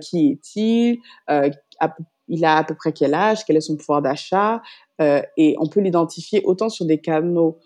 [0.00, 0.98] Qui est-il
[2.28, 4.60] il a à peu près quel âge, quel est son pouvoir d'achat,
[4.98, 7.58] et on peut l'identifier autant sur des canaux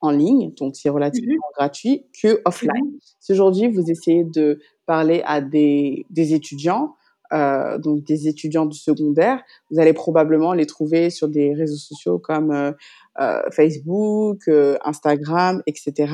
[0.00, 2.98] en ligne, donc c'est relativement mmh gratuit, que offline.
[3.20, 6.96] Si aujourd'hui vous essayez de parler à des, des étudiants,
[7.32, 12.18] euh, donc des étudiants du secondaire, vous allez probablement les trouver sur des réseaux sociaux
[12.18, 12.72] comme euh,
[13.20, 14.50] euh Facebook,
[14.84, 16.12] Instagram, etc.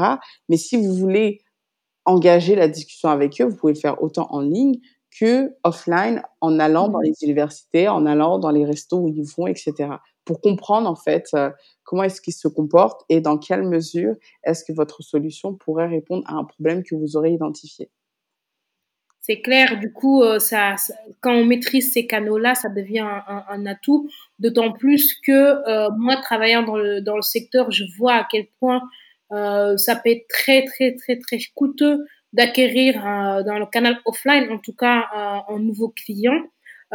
[0.48, 1.40] Mais si vous voulez
[2.04, 4.78] engager la discussion avec eux, vous pouvez le faire autant en ligne
[5.18, 9.24] que offline, en allant dans mmh les universités, en allant dans les restos où ils
[9.36, 9.74] vont, etc.
[10.24, 11.50] Pour comprendre en fait euh,
[11.84, 16.24] comment est-ce qu'ils se comportent et dans quelle mesure est-ce que votre solution pourrait répondre
[16.26, 17.90] à un problème que vous aurez identifié.
[19.26, 20.76] C'est clair, du coup, euh, ça,
[21.20, 25.32] quand on maîtrise ces canaux-là, ça devient un, un, atout, d'autant plus que
[25.68, 28.82] euh, moi, travaillant dans le, dans le secteur, je vois à quel point
[29.32, 34.50] euh, ça peut être très, très, très, très coûteux d'acquérir euh, dans le canal offline,
[34.52, 36.38] en tout cas, euh, un nouveau client.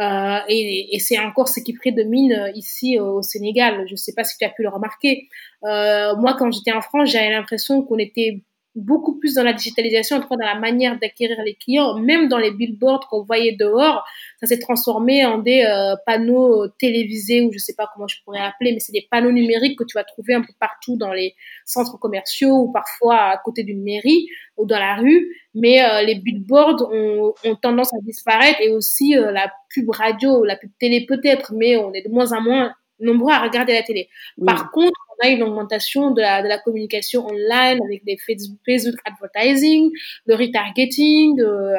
[0.00, 3.84] Euh, et, et c'est encore ce qui prédomine ici au Sénégal.
[3.86, 5.28] Je ne sais pas si tu as pu le remarquer.
[5.62, 8.42] moi, quand j'étais en France, j'avais l'impression qu'on était
[8.74, 12.28] beaucoup plus dans la digitalisation, en tout cas dans la manière d'acquérir les clients, même
[12.28, 14.04] dans les billboards qu'on voyait dehors,
[14.40, 18.40] ça s'est transformé en des euh, panneaux télévisés ou je sais pas comment je pourrais
[18.40, 21.34] appeler, mais c'est des panneaux numériques que tu vas trouver un peu partout dans les
[21.66, 25.36] centres commerciaux ou parfois à côté d'une mairie ou dans la rue.
[25.54, 30.44] Mais euh, les billboards ont, ont, tendance à disparaître et aussi euh, la pub radio,
[30.44, 33.82] la pub télé peut-être, mais on est de moins en moins nombreux à regarder la
[33.82, 34.08] télé.
[34.44, 39.90] Par contre, on une augmentation de la, communication online avec des Facebook advertising,
[40.26, 41.76] le retargeting euh,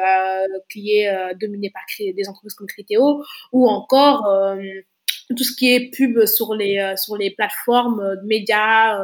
[0.70, 4.56] qui est euh, dominé par des entreprises comme Criteo, ou encore euh,
[5.36, 9.02] tout ce qui est pub sur les sur les plateformes médias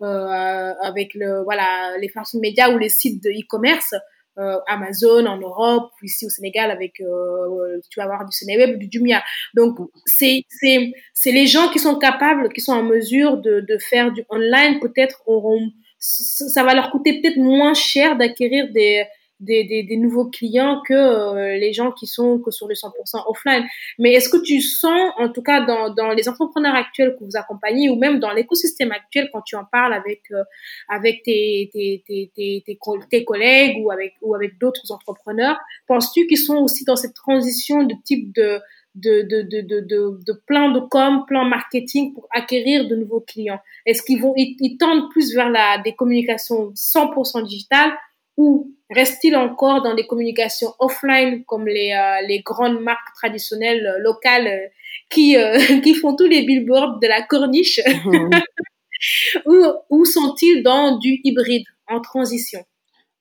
[0.00, 3.94] avec le voilà les plateformes médias ou les sites de e-commerce
[4.38, 8.88] euh, Amazon en Europe, ici au Sénégal avec, euh, tu vas avoir du Sénéweb, du
[8.90, 9.22] Jumia.
[9.54, 13.78] Donc c'est c'est c'est les gens qui sont capables, qui sont en mesure de de
[13.78, 19.04] faire du online, peut-être auront ça va leur coûter peut-être moins cher d'acquérir des
[19.40, 22.90] des, des, des, nouveaux clients que euh, les gens qui sont que sur le 100%
[23.26, 23.64] offline.
[23.98, 27.36] Mais est-ce que tu sens, en tout cas dans, dans les entrepreneurs actuels que vous
[27.36, 30.42] accompagnez ou même dans l'écosystème actuel quand tu en parles avec euh,
[30.88, 32.78] avec tes, tes, tes, tes,
[33.10, 37.82] tes collègues ou avec ou avec d'autres entrepreneurs, penses-tu qu'ils sont aussi dans cette transition
[37.82, 38.60] de type de
[38.94, 43.60] de, de, de, de, de, plan de com, plan marketing pour acquérir de nouveaux clients?
[43.86, 47.92] Est-ce qu'ils vont, ils, tendent plus vers la, des communications 100% digitales
[48.36, 53.98] ou reste-t-il encore dans des communications offline comme les, euh, les grandes marques traditionnelles euh,
[53.98, 54.68] locales euh,
[55.10, 55.36] qui,
[55.82, 57.80] qui font tous les billboards de la corniche?
[59.46, 62.64] Ou, ou sont-ils dans du hybride en transition?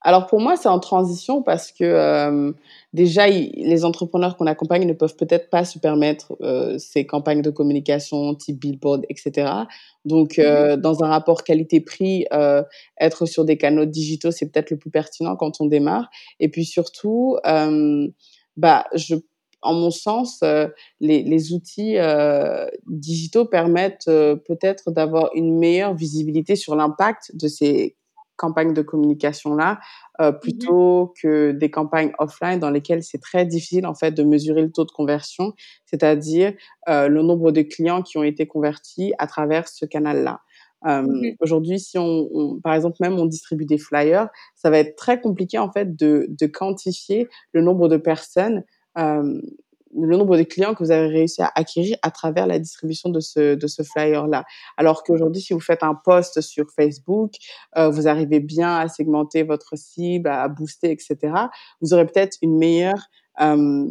[0.03, 2.51] Alors pour moi, c'est en transition parce que euh,
[2.91, 7.49] déjà, les entrepreneurs qu'on accompagne ne peuvent peut-être pas se permettre euh, ces campagnes de
[7.49, 9.49] communication type billboard, etc.
[10.03, 12.63] Donc, euh, dans un rapport qualité-prix, euh,
[12.99, 16.09] être sur des canaux digitaux, c'est peut-être le plus pertinent quand on démarre.
[16.41, 18.07] Et puis surtout, euh,
[18.57, 19.15] bah, je,
[19.61, 20.67] en mon sens, euh,
[20.99, 21.95] les, les, outils
[22.87, 27.95] digitaux permettent peut-être d'avoir une meilleure visibilité sur l'impact de ces
[28.35, 29.79] campagnes de communication-là,
[30.21, 34.23] euh, mmh plutôt que des campagnes offline dans lesquelles c'est très difficile en fait de
[34.23, 35.53] mesurer le taux de conversion,
[35.85, 36.53] c'est-à-dire
[36.89, 40.41] euh, le nombre de clients qui ont été convertis à travers ce canal-là.
[40.85, 44.79] Euh, mmh Aujourd'hui, si on, on, par exemple, même on distribue des flyers, ça va
[44.79, 48.63] être très compliqué en fait de, de quantifier le nombre de personnes
[48.97, 49.41] euh,
[49.95, 53.19] le nombre de clients que vous avez réussi à acquérir à travers la distribution de
[53.19, 54.43] ce, de ce flyer-là.
[54.77, 57.33] Alors qu'aujourd'hui, si vous faites un post sur Facebook,
[57.77, 61.33] euh, vous arrivez bien à segmenter votre cible, à booster, etc.,
[61.81, 63.07] vous aurez peut-être une meilleure
[63.41, 63.87] euh,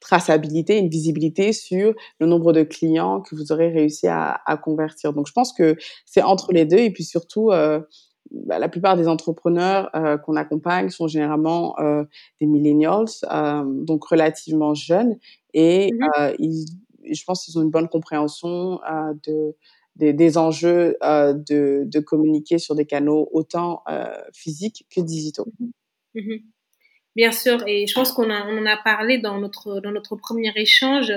[0.00, 5.12] traçabilité, une visibilité sur le nombre de clients que vous aurez réussi à, convertir.
[5.12, 7.80] Donc, je pense que c'est entre les deux et puis surtout, euh,
[8.30, 12.04] bah, la plupart des entrepreneurs euh, qu'on accompagne sont généralement euh,
[12.40, 15.16] des millennials, euh, donc relativement jeunes,
[15.54, 16.66] et mmh ils,
[17.10, 18.80] je pense qu'ils ont une bonne compréhension
[19.26, 19.54] de,
[19.94, 23.84] des, des enjeux de, de, communiquer sur des canaux autant
[24.32, 25.46] physiques que digitaux.
[25.60, 26.55] Mmh mmh
[27.16, 31.10] Bien sûr, et je pense qu'on on en a parlé dans notre premier échange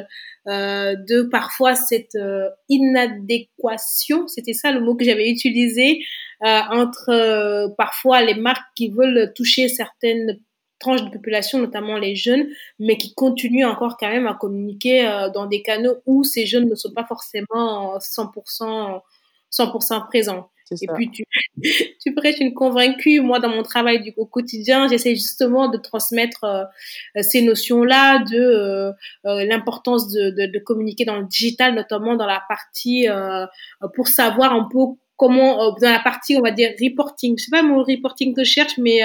[0.48, 6.00] euh, de parfois cette euh, inadéquation, c'était ça le mot que j'avais utilisé
[6.46, 10.40] euh, entre parfois les marques qui veulent toucher certaines
[10.80, 12.48] tranches de population, notamment les jeunes,
[12.80, 16.76] mais qui continuent encore quand même à communiquer dans des canaux où ces jeunes ne
[16.76, 19.02] sont pas forcément 100%
[19.52, 20.50] 100% présents.
[20.72, 21.24] Et puis tu,
[22.02, 23.22] tu prêches une convaincue.
[23.22, 28.38] Moi, dans mon travail du, au quotidien, j'essaie justement de transmettre euh, ces notions-là de
[28.38, 28.92] euh,
[29.26, 33.08] euh, l'importance de, de, de, communiquer dans le digital, notamment dans la partie
[33.96, 34.80] pour savoir un peu
[35.18, 37.38] comment, dans la partie, on va dire, reporting.
[37.38, 39.02] Je sais pas mon reporting que je cherche, mais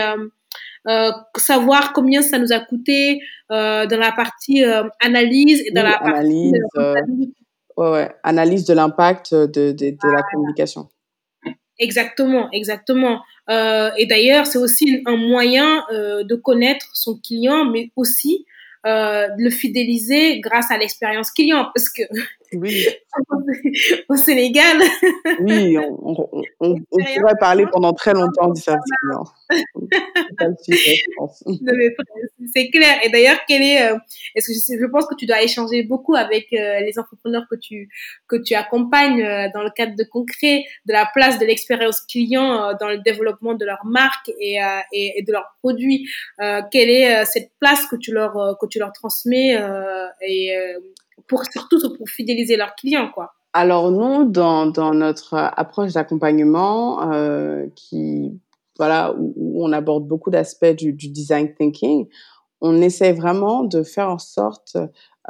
[1.36, 4.62] savoir combien ça nous a coûté dans la partie
[5.00, 6.52] analyse et dans la partie
[7.76, 8.14] ouais, ouais.
[8.22, 10.88] analyse de l'impact de, de, de la communication.
[11.78, 13.22] Exactement, exactement.
[13.50, 18.46] Euh, et d'ailleurs, c'est aussi un moyen euh, de connaître son client, mais aussi
[18.86, 22.02] euh, de le fidéliser grâce à l'expérience client, parce que
[22.56, 22.86] oui.
[24.08, 24.78] au Sénégal.
[25.40, 29.24] oui, on, on, on, pourrait parler pendant très longtemps du service client.
[32.54, 32.98] c'est clair.
[33.04, 33.96] Et d'ailleurs, quel est, euh,
[34.34, 37.88] est-ce que je, pense que tu dois échanger beaucoup avec euh, les entrepreneurs que tu
[38.28, 42.74] que tu accompagnes euh, dans le cadre de concret de la place de l'expérience client
[42.78, 44.58] dans le développement de leur marque et,
[44.92, 46.08] et, et de leurs produits.
[46.70, 49.56] quelle est cette place que tu leur que tu leur transmets
[50.26, 50.54] et
[51.26, 53.32] pour surtout pour fidéliser leurs clients, quoi.
[53.52, 58.32] Alors nous, dans, dans notre approche d'accompagnement, euh, qui
[58.76, 62.08] voilà où, on aborde beaucoup d'aspects du, du, design thinking,
[62.60, 64.76] on essaie vraiment de faire en sorte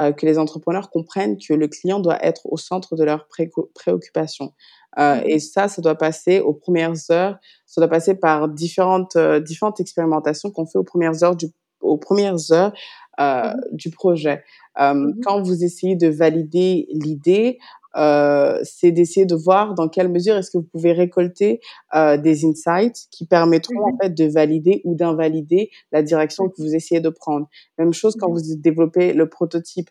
[0.00, 3.28] euh, que les entrepreneurs comprennent que le client doit être au centre de leurs
[3.74, 4.52] préoccupations.
[4.98, 5.26] Euh, mm-hmm.
[5.26, 9.80] et ça, ça doit passer aux premières heures, ça doit passer par différentes euh, différentes
[9.80, 11.46] expérimentations qu'on fait aux premières heures du
[11.84, 12.72] aux premières heures
[13.20, 14.42] euh, mmh du projet.
[14.80, 17.58] Euh, mmh quand vous essayez de valider l'idée,
[17.96, 21.60] euh, c'est d'essayer de voir dans quelle mesure est-ce que vous pouvez récolter
[21.94, 26.54] euh, des insights qui permettront en mmh fait de valider ou d'invalider la direction que
[26.58, 27.48] vous essayez de prendre.
[27.78, 29.90] Même chose quand vous développez le prototype,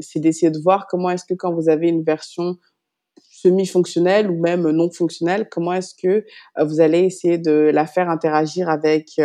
[0.00, 2.56] c'est d'essayer de voir comment est-ce que quand vous avez une version
[3.30, 6.24] semi-fonctionnelle ou même non fonctionnelle, comment est-ce que
[6.60, 9.18] vous allez essayer de la faire interagir avec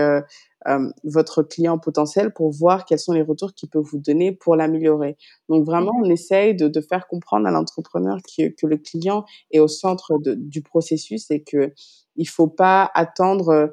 [0.68, 4.56] euh, votre client potentiel pour voir quels sont les retours qu'il peut vous donner pour
[4.56, 5.18] l'améliorer.
[5.50, 9.60] Donc vraiment, on essaye de, de faire comprendre à l'entrepreneur que, que, le client est
[9.60, 11.74] au centre de, du processus et que
[12.16, 13.72] il faut pas attendre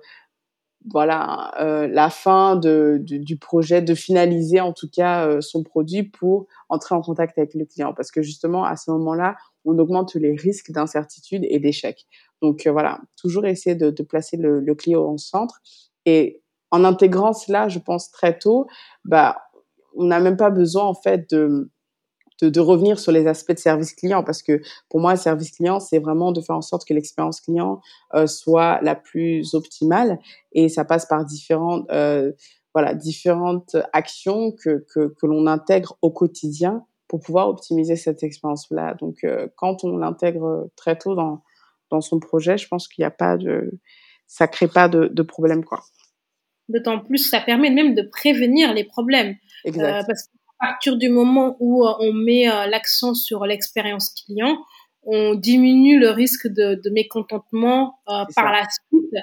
[0.88, 6.05] voilà euh, la fin de, du projet, de finaliser en tout cas euh, son produit
[6.05, 10.14] pour entrer en contact avec le client, parce que justement à ce moment-là, on augmente
[10.14, 12.07] les risques d'incertitude et d'échec.
[12.40, 15.61] Donc euh, voilà, toujours essayer de, de placer le, le, client au centre
[16.07, 16.39] et
[16.70, 18.66] en intégrant cela, je pense très tôt,
[19.04, 19.38] bah,
[19.96, 21.70] on n'a même pas besoin en fait de,
[22.42, 25.98] de, revenir sur les aspects de service client parce que pour moi, service client, c'est
[25.98, 27.80] vraiment de faire en sorte que l'expérience client
[28.14, 30.18] euh, soit la plus optimale
[30.52, 32.33] et ça passe par différentes, euh,
[32.72, 38.94] voilà, différentes actions que, que, que l'on intègre au quotidien pour pouvoir optimiser cette expérience-là.
[38.94, 41.42] Donc, euh, quand on l'intègre très tôt dans,
[41.90, 43.72] dans son projet, je pense qu'il n'y a pas de,
[44.28, 45.80] ça crée pas de, de problème, quoi.
[46.70, 49.37] D'autant plus, ça permet même de prévenir les problèmes.
[49.64, 49.85] Exact.
[49.85, 54.56] Euh, parce qu'à partir du moment où euh, on met euh, l'accent sur l'expérience client,
[55.02, 59.14] on diminue le risque de, de mécontentement par la suite,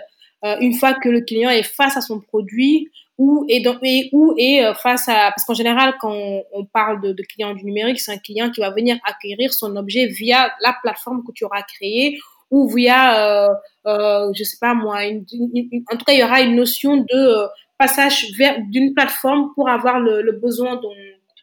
[0.60, 4.34] une fois que le client est face à son produit ou est, dans, et, ou
[4.40, 5.32] est face à...
[5.36, 8.50] Parce qu'en général, quand on, on parle de, de, client du numérique, c'est un client
[8.50, 12.18] qui va venir acquérir son objet via la plateforme que tu auras créée
[12.52, 13.54] ou via, euh,
[13.88, 16.98] euh, je sais pas moi, une, une, en tout cas, il y aura une notion
[16.98, 20.94] de euh, passage vers d'une plateforme pour avoir le, le besoin dont,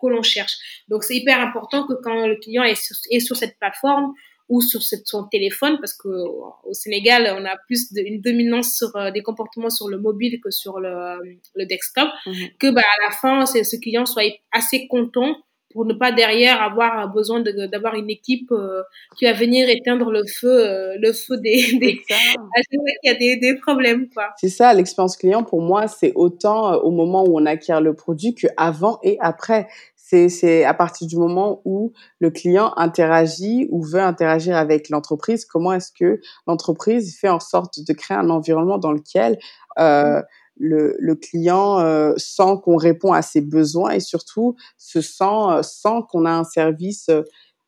[0.00, 0.54] que l'on cherche.
[0.88, 4.12] Donc, c'est hyper important que quand le client est sur, est sur cette plateforme
[4.48, 8.76] ou sur cette, son téléphone, parce que au Sénégal, on a plus de, une dominance
[8.76, 12.32] sur euh, des comportements sur le mobile que sur le, le desktop, mmh.
[12.58, 15.36] que bah, à la fin, ce client soit assez content
[15.74, 18.82] pour ne pas derrière avoir besoin d'avoir une équipe euh,
[19.18, 21.96] qui va venir éteindre le feu, euh, le feu des, des
[22.70, 24.28] qu'il y a des, des problèmes quoi.
[24.38, 27.94] C'est ça, l'expérience client pour moi, c'est autant euh, au moment où on acquiert le
[27.94, 29.66] produit que avant et après.
[30.06, 35.72] C'est à partir du moment où le client interagit ou veut interagir avec l'entreprise, comment
[35.72, 39.38] est-ce que l'entreprise fait en sorte de créer un environnement dans lequel
[39.80, 40.22] euh,
[40.56, 45.62] le, le client euh, sent qu'on répond à ses besoins et surtout se sent, euh,
[45.62, 47.22] sent qu'on a un service euh,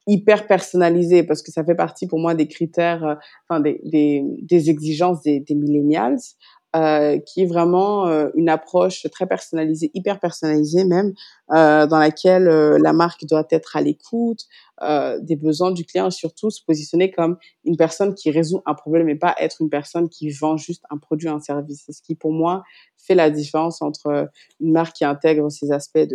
[0.06, 3.18] hyper personnalisé parce que ça fait partie pour moi des critères,
[3.48, 6.18] enfin des, des, des, exigences des, des millennials.
[6.76, 11.14] Euh, qui est vraiment euh, une approche très personnalisée, hyper personnalisée même,
[11.52, 14.44] euh, dans laquelle la marque doit être à l'écoute
[15.20, 19.08] des besoins du client et surtout se positionner comme une personne qui résout un problème
[19.08, 21.84] et pas être une personne qui vend juste un produit, un service.
[21.86, 22.62] C'est ce qui pour moi
[22.98, 24.28] fait la différence entre
[24.60, 26.06] une marque qui intègre ces aspects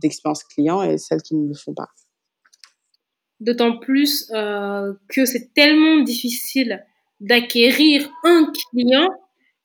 [0.00, 1.90] d'expérience client et celles qui ne le font pas.
[3.38, 6.84] D'autant plus que c'est tellement difficile
[7.20, 9.08] d'acquérir un client,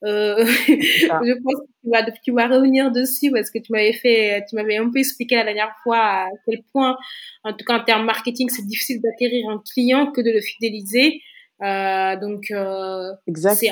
[0.04, 4.44] euh, je pense que tu vas, tu vas revenir dessus parce que tu m'avais fait,
[4.48, 6.96] tu m'avais un peu expliqué la dernière fois à quel point,
[7.42, 11.20] en tout cas en termes marketing, c'est difficile d'acquérir un client que de le fidéliser.
[11.62, 13.64] Euh, donc, euh, exact.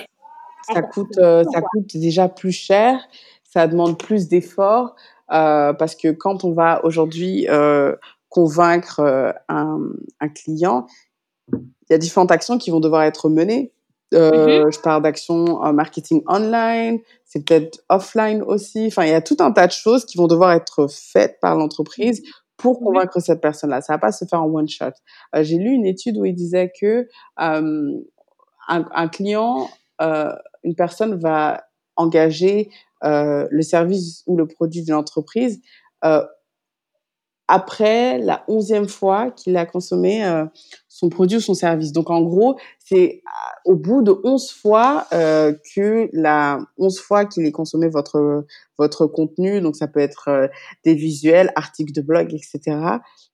[0.73, 3.01] Ça coûte, ça coûte déjà plus cher,
[3.43, 4.95] ça demande plus d'efforts
[5.29, 7.49] parce que quand on va aujourd'hui
[8.29, 9.81] convaincre un,
[10.21, 10.87] un, client,
[11.53, 11.59] il
[11.91, 13.73] y a différentes actions qui vont devoir être menées.
[14.13, 14.75] Euh, mm-hmm.
[14.75, 18.87] Je parle d'actions en marketing online, c'est peut-être offline aussi.
[18.87, 21.57] Enfin, il y a tout un tas de choses qui vont devoir être faites par
[21.57, 22.23] l'entreprise
[22.57, 23.81] pour convaincre cette personne-là.
[23.81, 24.87] Ça va pas se faire en one shot.
[25.35, 27.09] Euh, J'ai lu une étude où il disait que
[27.41, 27.91] euh,
[28.69, 31.65] un, un, client, une personne va
[31.97, 32.71] engager
[33.03, 35.61] le service ou le produit de l'entreprise
[36.05, 36.25] euh,
[37.49, 40.45] après la onzième fois qu'il a consommé euh,
[40.89, 41.93] son produit ou son service.
[41.93, 43.23] Donc en gros, c'est
[43.65, 48.45] au bout de onze fois euh, que la onze fois qu'il ait consommé votre
[48.79, 50.49] votre contenu, donc ça peut être euh,
[50.85, 52.79] des visuels, articles de blog, etc.,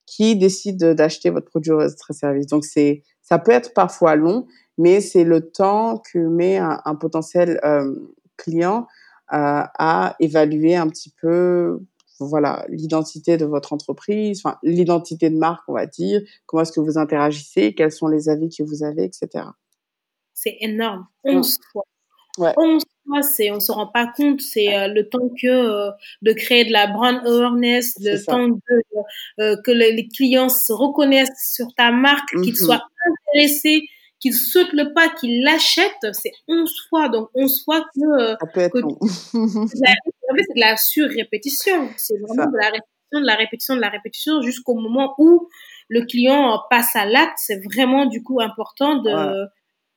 [0.07, 2.47] qui décide d'acheter votre produit ou votre service.
[2.47, 4.47] Donc c'est ça peut être parfois long,
[4.79, 7.95] mais c'est le temps que met un, un potentiel euh,
[8.39, 8.87] client
[9.35, 11.81] euh, à évaluer un petit peu
[12.27, 16.81] voilà l'identité de votre entreprise, enfin l'identité de marque, on va dire, comment est-ce que
[16.81, 19.47] vous interagissez, quels sont les avis que vous avez, etc.
[20.35, 21.85] C'est énorme, 11 fois.
[22.39, 22.53] Ouais.
[22.57, 25.91] 11 fois, c'est, on se rend pas compte, c'est euh, le temps que euh,
[26.23, 28.61] de créer de la brand awareness, le temps de,
[29.41, 32.45] euh, que les, clients se reconnaissent sur ta marque, mm -hmm.
[32.45, 32.65] qu'ils mm-hmm.
[32.65, 32.89] soient
[33.33, 33.83] intéressés
[34.21, 37.09] qu'il saute le pas, qu'il l'achète, c'est 11 fois.
[37.09, 38.37] Donc, 11 fois que.
[38.41, 38.79] Ça peut être que,
[39.69, 41.89] c'est de la surrépétition.
[41.97, 45.49] C'est vraiment de la répétition, de la répétition, de la répétition jusqu'au moment où
[45.89, 47.39] le client passe à l'acte.
[47.39, 49.11] C'est vraiment, du coup, important de.
[49.11, 49.47] Ouais.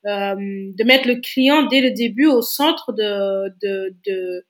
[0.08, 4.44] Euh, de mettre le client dès le début au centre de, de, de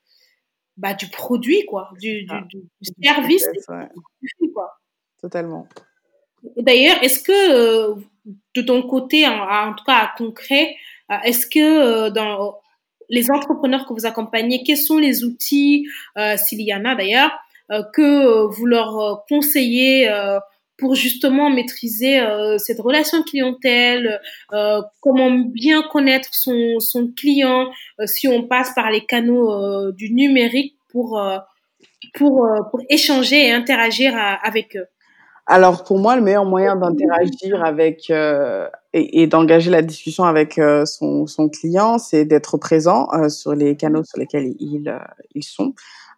[0.78, 2.41] bah, du produit, quoi, du, ah.
[2.47, 3.45] du, du service.
[3.67, 3.89] Ouais.
[4.53, 4.80] Quoi.
[5.22, 5.67] Totalement.
[6.57, 7.95] D'ailleurs, est-ce que euh,
[8.26, 10.76] de ton côté, en, tout cas concret,
[11.11, 12.55] euh, est-ce que euh, dans
[13.09, 17.32] les entrepreneurs que vous accompagnez, quels sont les outils, euh, s'il y en a d'ailleurs,
[17.93, 20.13] que vous leur conseillez
[20.78, 22.22] pour justement maîtriser
[22.57, 24.19] cette relation clientèle,
[24.99, 27.72] comment bien connaître son, client,
[28.03, 31.17] si on passe par les canaux du numérique pour,
[32.13, 34.88] pour, pour échanger et interagir avec eux?
[35.48, 40.58] Alors pour moi, le meilleur moyen d'interagir avec euh, et, et d'engager la discussion avec
[40.58, 45.00] euh, son, son, client, c'est d'être présent euh, sur les canaux sur lesquels ils, euh,
[45.34, 45.74] ils sont.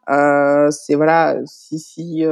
[0.10, 2.26] Euh, c'est voilà, si si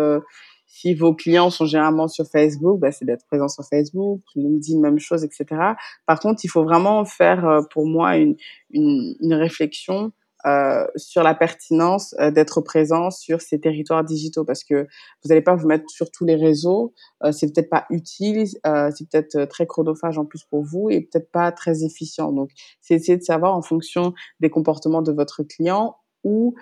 [0.67, 4.99] si vos clients sont généralement sur Facebook, bah, c'est d'être présent sur Facebook, LinkedIn, même
[4.99, 5.45] chose, etc.
[6.05, 8.35] Par contre, il faut vraiment faire pour moi une,
[8.71, 10.11] une, une réflexion
[10.45, 14.87] euh, sur la pertinence euh, d'être présent sur ces territoires digitaux parce que
[15.23, 18.89] vous n'allez pas vous mettre sur tous les réseaux, euh, c'est peut-être pas utile, euh,
[18.95, 22.31] c'est peut-être euh, très chronophage en plus pour vous et peut-être pas très efficient.
[22.31, 26.55] Donc, c'est essayer de savoir en fonction des comportements de votre client où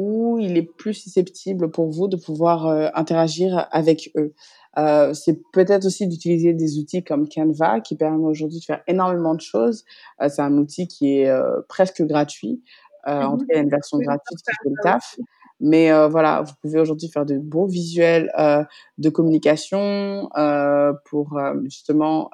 [0.00, 4.34] où il est plus susceptible pour vous de pouvoir interagir avec eux.
[4.78, 9.34] Euh, c'est peut-être aussi d'utiliser des outils comme Canva qui permet aujourd'hui de faire énormément
[9.34, 9.84] de choses.
[10.22, 12.62] Euh, c'est un outil qui est euh, presque gratuit.
[13.08, 15.16] Euh, en tout cas, il y a une version gratuite qui fait le taf.
[15.58, 18.30] Mais euh, voilà, vous pouvez aujourd'hui faire de beaux visuels
[18.96, 20.30] de communication
[21.04, 22.30] pour justement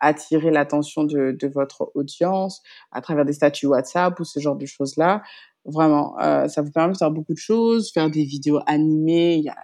[0.00, 4.66] attirer l'attention de, de, votre audience à travers des statuts WhatsApp ou ce genre de
[4.66, 5.22] choses-là.
[5.68, 6.16] Vraiment,
[6.48, 9.36] ça vous permet de faire beaucoup de choses, faire des vidéos animées.
[9.36, 9.56] Il y a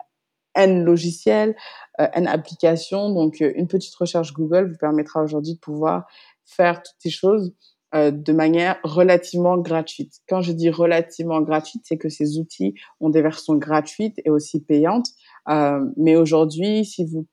[0.54, 1.56] N logiciels,
[2.00, 3.10] euh, N applications.
[3.12, 6.06] Donc, euh, une petite recherche Google vous permettra aujourd'hui de pouvoir
[6.44, 7.54] faire toutes ces choses
[7.94, 10.20] euh, de manière relativement gratuite.
[10.28, 14.60] Quand je dis relativement gratuite, c'est que ces outils ont des versions gratuites et aussi
[14.60, 15.08] payantes.
[15.48, 17.26] Euh, mais aujourd'hui, si vous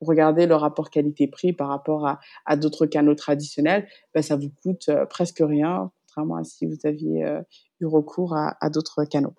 [0.00, 4.88] regardez le rapport qualité-prix par rapport à, à d'autres canaux traditionnels, ben, ça vous coûte
[4.88, 7.40] euh, presque rien, contrairement à si vous aviez euh,
[7.86, 9.34] recours à, d'autres canaux.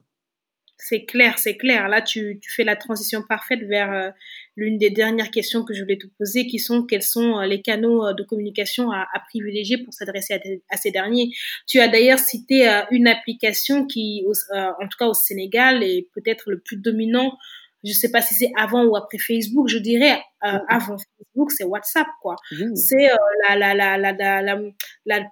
[0.78, 1.88] C'est clair, c'est clair.
[1.88, 4.10] Là, tu, fais la transition parfaite vers euh,
[4.58, 7.62] l'une des dernières questions que je voulais te poser, qui sont quels sont euh, les
[7.62, 10.38] canaux euh, de communication à, privilégier pour s'adresser
[10.70, 11.32] à, ces derniers?
[11.66, 16.60] Tu as d'ailleurs cité une application qui, en tout cas au Sénégal, est peut-être le
[16.60, 17.38] plus dominant
[17.86, 20.62] je sais pas si c'est avant ou après Facebook, je dirais euh, mmh.
[20.70, 22.36] avant Facebook, c'est WhatsApp quoi.
[22.52, 22.76] Mmh.
[22.76, 23.16] C'est euh,
[23.50, 25.30] la, la, la,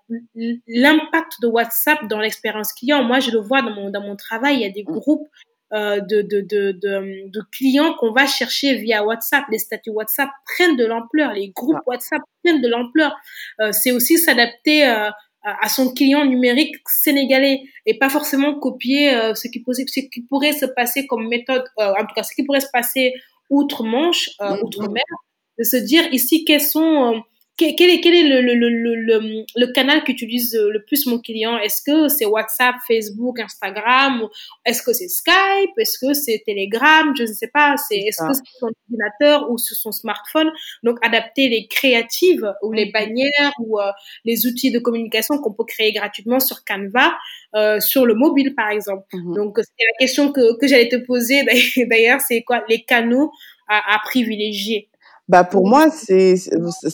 [0.68, 3.04] l'impact de WhatsApp dans l'expérience client.
[3.04, 4.94] Moi, je le vois dans mon dans mon travail, il y a des mmh.
[4.94, 5.28] groupes
[5.74, 9.46] euh, de, de, de, de, clients qu'on va chercher via WhatsApp.
[9.50, 11.88] Les statuts WhatsApp prennent de l'ampleur, les groupes ah.
[11.88, 13.16] WhatsApp prennent de l'ampleur.
[13.72, 14.86] C'est aussi s'adapter
[15.44, 20.54] à son client numérique sénégalais et pas forcément copier euh, ce, qui, ce qui pourrait
[20.54, 23.14] se passer comme méthode, euh, en tout cas ce qui pourrait se passer
[23.50, 24.64] outre-Manche, euh, mm-hmm.
[24.64, 25.04] outre-mer,
[25.60, 27.22] de se dire ici quels sont
[27.58, 31.58] quel est, quel est le, le, le, le, le canal qu'utilise le plus mon client?
[31.60, 34.28] Est-ce que c'est WhatsApp, Facebook, Instagram
[34.66, 35.72] Est-ce que c'est Skype?
[35.78, 37.14] Est-ce que c'est Telegram?
[37.16, 37.76] Je ne sais pas.
[37.78, 40.52] C'est est-ce que c'est son ordinateur ou sur son smartphone?
[40.82, 42.92] Donc adapter les créatives ou les mm-hmm.
[42.92, 43.92] bannières ou euh,
[44.26, 47.14] les outils de communication qu'on peut créer gratuitement sur Canva
[47.56, 49.06] euh, sur le mobile par exemple.
[49.14, 49.36] Mm-hmm.
[49.36, 51.44] Donc c'est la question que que j'allais te poser
[51.90, 52.22] d'ailleurs.
[52.22, 53.32] C'est quoi les canaux
[53.68, 54.90] à, à privilégier?
[55.30, 56.36] Bah pour moi, c'est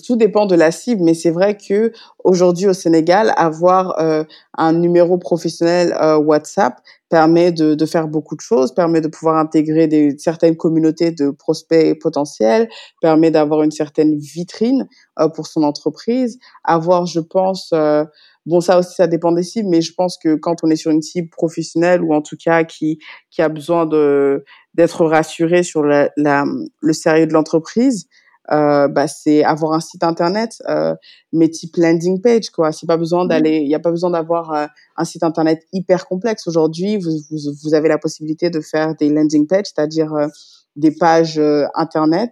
[0.05, 1.91] tout dépend de la cible, mais c'est vrai que
[2.23, 4.23] aujourd'hui au Sénégal, avoir euh,
[4.55, 9.37] un numéro professionnel euh, WhatsApp permet de, de, faire beaucoup de choses, permet de pouvoir
[9.37, 12.69] intégrer des, certaines communautés de prospects potentiels,
[13.01, 14.87] permet d'avoir une certaine vitrine
[15.19, 18.03] euh, pour son entreprise, avoir, je pense, euh,
[18.45, 20.91] bon ça aussi ça dépend des cibles, mais je pense que quand on est sur
[20.91, 22.99] une cible professionnelle ou en tout cas qui
[23.31, 24.43] qui a besoin de
[24.75, 26.45] d'être rassuré sur la, la,
[26.81, 28.07] le sérieux de l'entreprise,
[28.51, 30.95] euh, bah, c'est avoir un site internet, euh,
[31.31, 32.71] mais type landing page, quoi.
[32.71, 33.27] C'est pas besoin mmh.
[33.27, 34.65] d'aller, il n'y a pas besoin d'avoir euh,
[34.97, 36.47] un site internet hyper complexe.
[36.47, 40.27] Aujourd'hui, vous, vous, vous, avez la possibilité de faire des landing pages, c'est-à-dire euh,
[40.75, 41.39] des pages
[41.75, 42.31] internet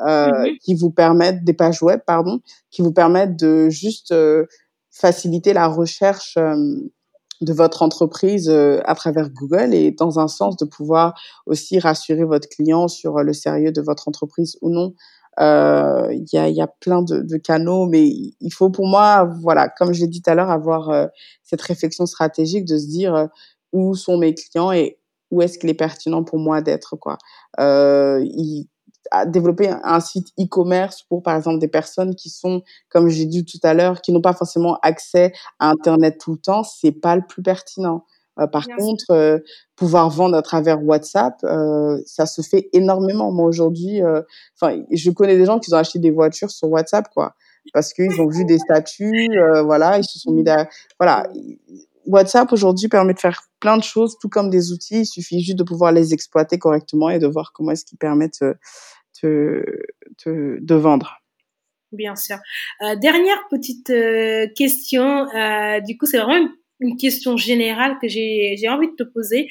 [0.00, 2.38] mmh qui vous permettent, des pages web, pardon,
[2.70, 4.14] qui vous permettent de juste
[4.92, 6.38] faciliter la recherche
[7.40, 12.48] de votre entreprise à travers Google et dans un sens de pouvoir aussi rassurer votre
[12.48, 14.94] client sur le sérieux de votre entreprise ou non.
[15.40, 19.68] Euh, il y, a, y a plein de, canaux, mais il faut pour moi, voilà,
[19.68, 21.06] comme je l'ai dit tout à l'heure, avoir euh,
[21.44, 23.26] cette réflexion stratégique de se dire euh,
[23.72, 24.98] où sont mes clients et
[25.30, 27.18] où est-ce qu'il est pertinent pour moi d'être, quoi.
[29.26, 33.58] Développer un site e-commerce pour par exemple des personnes qui sont comme j'ai dit tout
[33.62, 37.22] à l'heure qui n'ont pas forcément accès à internet tout le temps c'est pas le
[37.26, 38.04] plus pertinent
[38.38, 39.38] euh, par contre, euh,
[39.76, 43.32] pouvoir vendre à travers WhatsApp, euh, ça se fait énormément.
[43.32, 44.00] Moi aujourd'hui,
[44.60, 47.34] enfin, je connais des gens qui ont acheté des voitures sur WhatsApp, quoi,
[47.72, 49.28] parce qu'ils ont vu des statuts,
[49.64, 50.44] voilà, ils se sont mis,
[50.98, 51.26] voilà.
[52.06, 55.00] WhatsApp aujourd'hui permet de faire plein de choses, tout comme des outils.
[55.00, 58.42] Il suffit juste de pouvoir les exploiter correctement et de voir comment est-ce qu'ils permettent
[59.22, 59.84] de,
[60.24, 61.20] de, de vendre.
[61.92, 62.36] Bien sûr.
[62.82, 65.26] Euh, dernière petite euh, question.
[65.34, 69.48] Euh, du coup, c'est vraiment une une question générale que j'ai envie de te poser.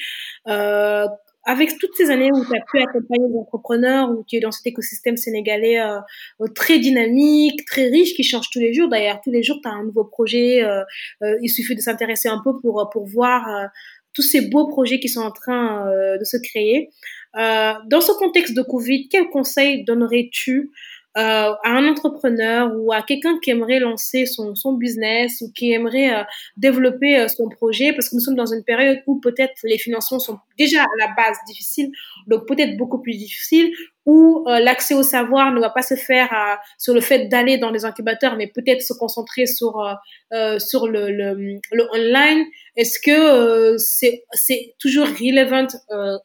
[0.47, 1.05] Euh,
[1.47, 4.51] avec toutes ces années où tu as pu accompagner des entrepreneurs, où tu es dans
[4.51, 8.89] cet écosystème sénégalais euh, très dynamique, très riche, qui change tous les jours.
[8.89, 10.61] D'ailleurs, tous les jours, tu as un nouveau projet.
[10.61, 10.84] Euh,
[11.23, 13.65] euh, il suffit de s'intéresser un peu pour, pour voir euh,
[14.13, 16.89] tous ces beaux projets qui sont en train euh, de se créer.
[17.34, 20.71] dans ce contexte de Covid, quel conseil donnerais-tu
[21.18, 25.72] euh, à un entrepreneur ou à quelqu'un qui aimerait lancer son, son business ou qui
[25.72, 26.24] aimerait euh,
[26.57, 30.20] développer euh, son projet, parce que nous sommes dans une période où peut-être les financements
[30.20, 31.89] sont déjà à la base difficiles,
[32.28, 33.72] donc peut-être beaucoup plus difficiles,
[34.08, 37.72] où euh, l'accès au savoir ne va pas se faire sur le fait d'aller dans
[37.72, 39.93] les incubateurs, mais peut-être se concentrer sur euh,
[40.34, 42.45] euh sur le, le, le online.
[42.78, 45.68] Est-ce que euh, c'est c'est toujours relevant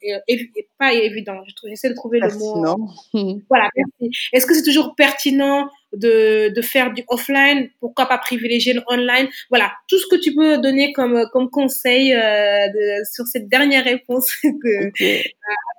[0.01, 1.41] et, et, pas évident?
[1.69, 2.89] J'essaie de trouver le mot.
[3.49, 3.69] voilà.
[4.33, 7.69] Est-ce que c'est toujours pertinent de, de faire du offline?
[7.81, 9.27] Pourquoi pas privilégier le online?
[9.51, 14.37] Voilà, tout ce que tu peux donner comme comme conseil de, sur cette dernière réponse
[14.43, 15.23] que la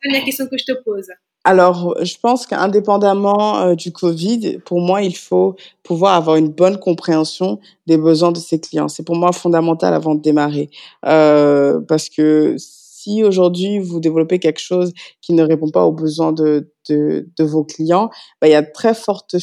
[0.04, 1.10] dernière question que je te pose.
[1.46, 6.78] Alors, je pense qu'indépendamment euh, du Covid, pour moi, il faut pouvoir avoir une bonne
[6.78, 8.88] compréhension des besoins de ses clients.
[8.88, 10.70] C'est pour moi fondamental avant de démarrer.
[11.06, 16.32] Euh, parce que si aujourd'hui vous développez quelque chose qui ne répond pas aux besoins
[16.32, 18.10] de, de, de vos clients,
[18.42, 19.36] bah, il y a très forte,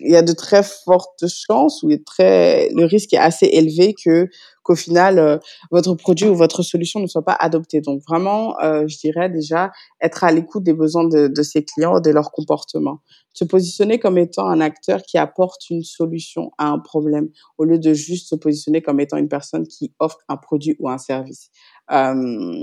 [0.00, 4.28] il y a de très fortes chances ou très, le risque est assez élevé que
[4.68, 5.38] qu'au final euh,
[5.70, 7.80] votre produit ou votre solution ne soit pas adopté.
[7.80, 9.70] Donc vraiment, euh, je dirais déjà
[10.02, 13.00] être à l'écoute des besoins de, de ses clients, de leur comportement,
[13.32, 17.78] se positionner comme étant un acteur qui apporte une solution à un problème au lieu
[17.78, 21.50] de juste se positionner comme étant une personne qui offre un produit ou un service.
[21.90, 22.62] Euh,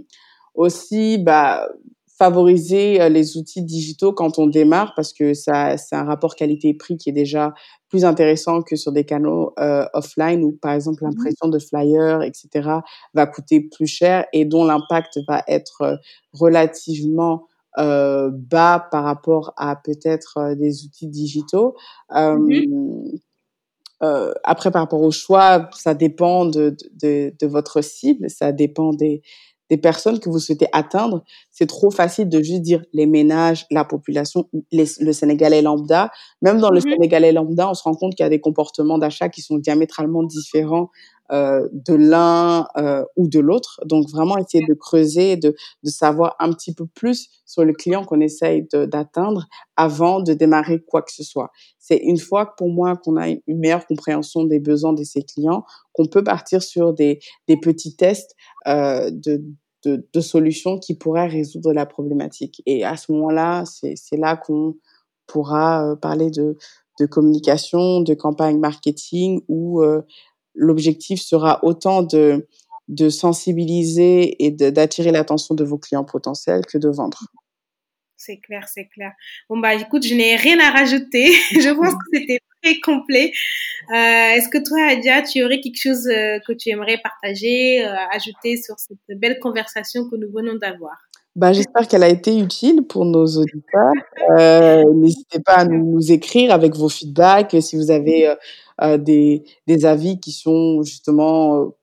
[0.54, 1.68] aussi, bah,
[2.18, 6.98] favoriser euh, les outils digitaux quand on démarre parce que ça c'est un rapport qualité-prix
[6.98, 7.54] qui est déjà
[7.90, 12.22] plus intéressant que sur des canaux euh, offline où par exemple mmh l'impression de flyers
[12.22, 12.70] etc
[13.14, 15.96] va coûter plus cher et dont l'impact va être euh,
[16.34, 17.48] relativement
[17.78, 21.76] euh, bas par rapport à peut-être des outils digitaux.
[22.10, 23.18] Mmh
[24.04, 28.94] euh, après, par rapport au choix, ça dépend de, de, de, votre cible, ça dépend
[28.94, 29.22] des,
[29.70, 33.84] des personnes que vous souhaitez atteindre, c'est trop facile de juste dire les ménages, la
[33.84, 36.12] population, le Sénégalais lambda.
[36.42, 38.98] Même dans le mmh Sénégalais lambda, on se rend compte qu'il y a des comportements
[38.98, 40.90] d'achat qui sont diamétralement différents
[41.32, 43.82] euh, de l'un euh, ou de l'autre.
[43.86, 48.04] Donc vraiment essayer de creuser, de, de savoir un petit peu plus sur le client
[48.04, 51.52] qu'on essaye d'atteindre avant de démarrer quoi que ce soit.
[51.80, 55.66] C'est une fois pour moi qu'on a une meilleure compréhension des besoins de ses clients
[55.94, 58.36] qu'on peut partir sur des, des petits tests
[58.68, 59.44] euh, de,
[59.86, 62.62] de, de, solutions qui pourraient résoudre la problématique.
[62.66, 64.76] Et à ce moment-là, c'est là qu'on
[65.28, 66.58] pourra euh, parler de,
[67.00, 70.02] de communication, de campagne marketing ou euh,
[70.56, 72.48] l'objectif sera autant de,
[73.10, 77.20] sensibiliser et d'attirer l'attention de vos clients potentiels que de vendre.
[78.18, 79.12] C'est clair, c'est clair.
[79.50, 81.32] Bon, bah écoute, je n'ai rien à rajouter.
[81.52, 83.32] je pense que c'était très complet.
[83.92, 87.94] Euh, Est-ce que toi, Adia, tu aurais quelque chose euh, que tu aimerais partager, euh,
[88.12, 90.98] ajouter sur cette belle conversation que nous venons d'avoir?
[91.36, 93.94] Bah, J'espère qu'elle a été utile pour nos auditeurs.
[94.38, 98.36] Euh, N'hésitez pas à nous, écrire avec vos feedbacks si vous avez euh,
[98.82, 101.74] euh, des, des avis qui sont justement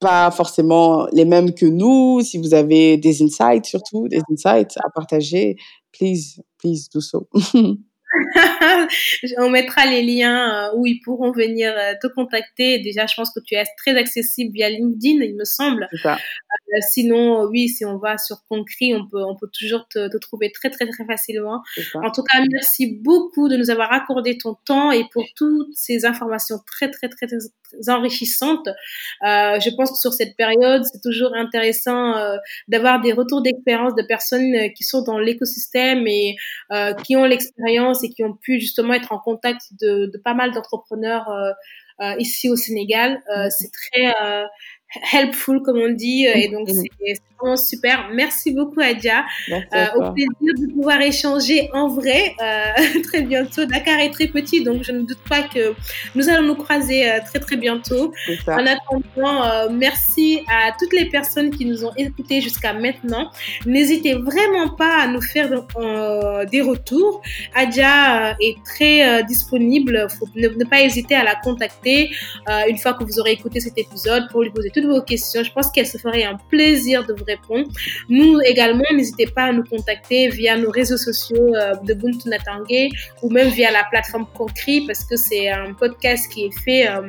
[0.00, 2.22] pas forcément les mêmes que nous.
[2.22, 5.56] Si vous avez des insights surtout, des insights à partager,
[5.92, 7.28] please, please do so.
[9.38, 12.78] on mettra les liens euh, où ils pourront venir euh, te contacter.
[12.80, 15.88] Déjà, je pense que tu es très accessible via LinkedIn, il me semble.
[16.02, 16.14] Ça.
[16.14, 20.16] Euh, sinon, oui, si on va sur Concret, on peut, on peut toujours te, te
[20.18, 21.62] trouver très, très, très facilement.
[21.94, 26.04] En tout cas, merci beaucoup de nous avoir accordé ton temps et pour toutes ces
[26.04, 27.38] informations très, très, très, très
[27.88, 28.68] enrichissantes.
[28.68, 32.36] Euh, je pense que sur cette période, c'est toujours intéressant euh,
[32.68, 36.36] d'avoir des retours d'expérience de personnes qui sont dans l'écosystème et
[37.04, 41.28] qui ont l'expérience et qui ont pu justement être en contact de, pas mal d'entrepreneurs
[42.18, 43.22] ici au Sénégal.
[43.28, 43.50] Mm-hmm.
[43.50, 44.14] c'est très
[45.12, 48.10] helpful comme on dit et donc c'est vraiment super.
[48.12, 49.24] Merci beaucoup Adia.
[49.50, 53.64] Euh, au plaisir de pouvoir échanger en vrai euh, très bientôt.
[53.64, 55.74] Dakar est très petit donc je ne doute pas que
[56.14, 58.12] nous allons nous croiser euh, très très bientôt.
[58.46, 63.30] En attendant, euh, merci à toutes les personnes qui nous ont écoutés jusqu'à maintenant.
[63.66, 67.22] N'hésitez vraiment pas à nous faire euh, des retours.
[67.54, 70.06] Adia est très disponible.
[70.18, 72.10] Faut ne, ne, pas hésiter à la contacter
[72.68, 75.42] une fois que vous aurez écouté cet épisode pour lui poser toutes vos questions.
[75.42, 77.68] Je pense qu'elle se ferait un plaisir de vous répondre.
[78.08, 82.90] Nous également, n'hésitez pas à nous contacter via nos réseaux sociaux euh, de Buntu Natangé
[83.22, 87.00] ou même via la plateforme Concret parce que c'est un podcast qui est fait euh,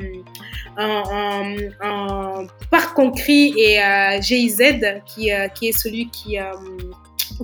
[2.70, 4.62] par Concret et euh, GIZ
[5.06, 6.38] qui, qui est celui qui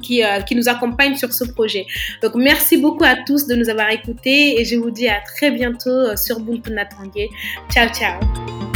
[0.02, 1.84] qui, qui, nous accompagne sur ce projet.
[2.22, 5.50] Donc, merci beaucoup à tous de nous avoir écoutés et je vous dis à très
[5.50, 7.30] bientôt sur Buntu Natangé.
[7.72, 8.67] Ciao, ciao.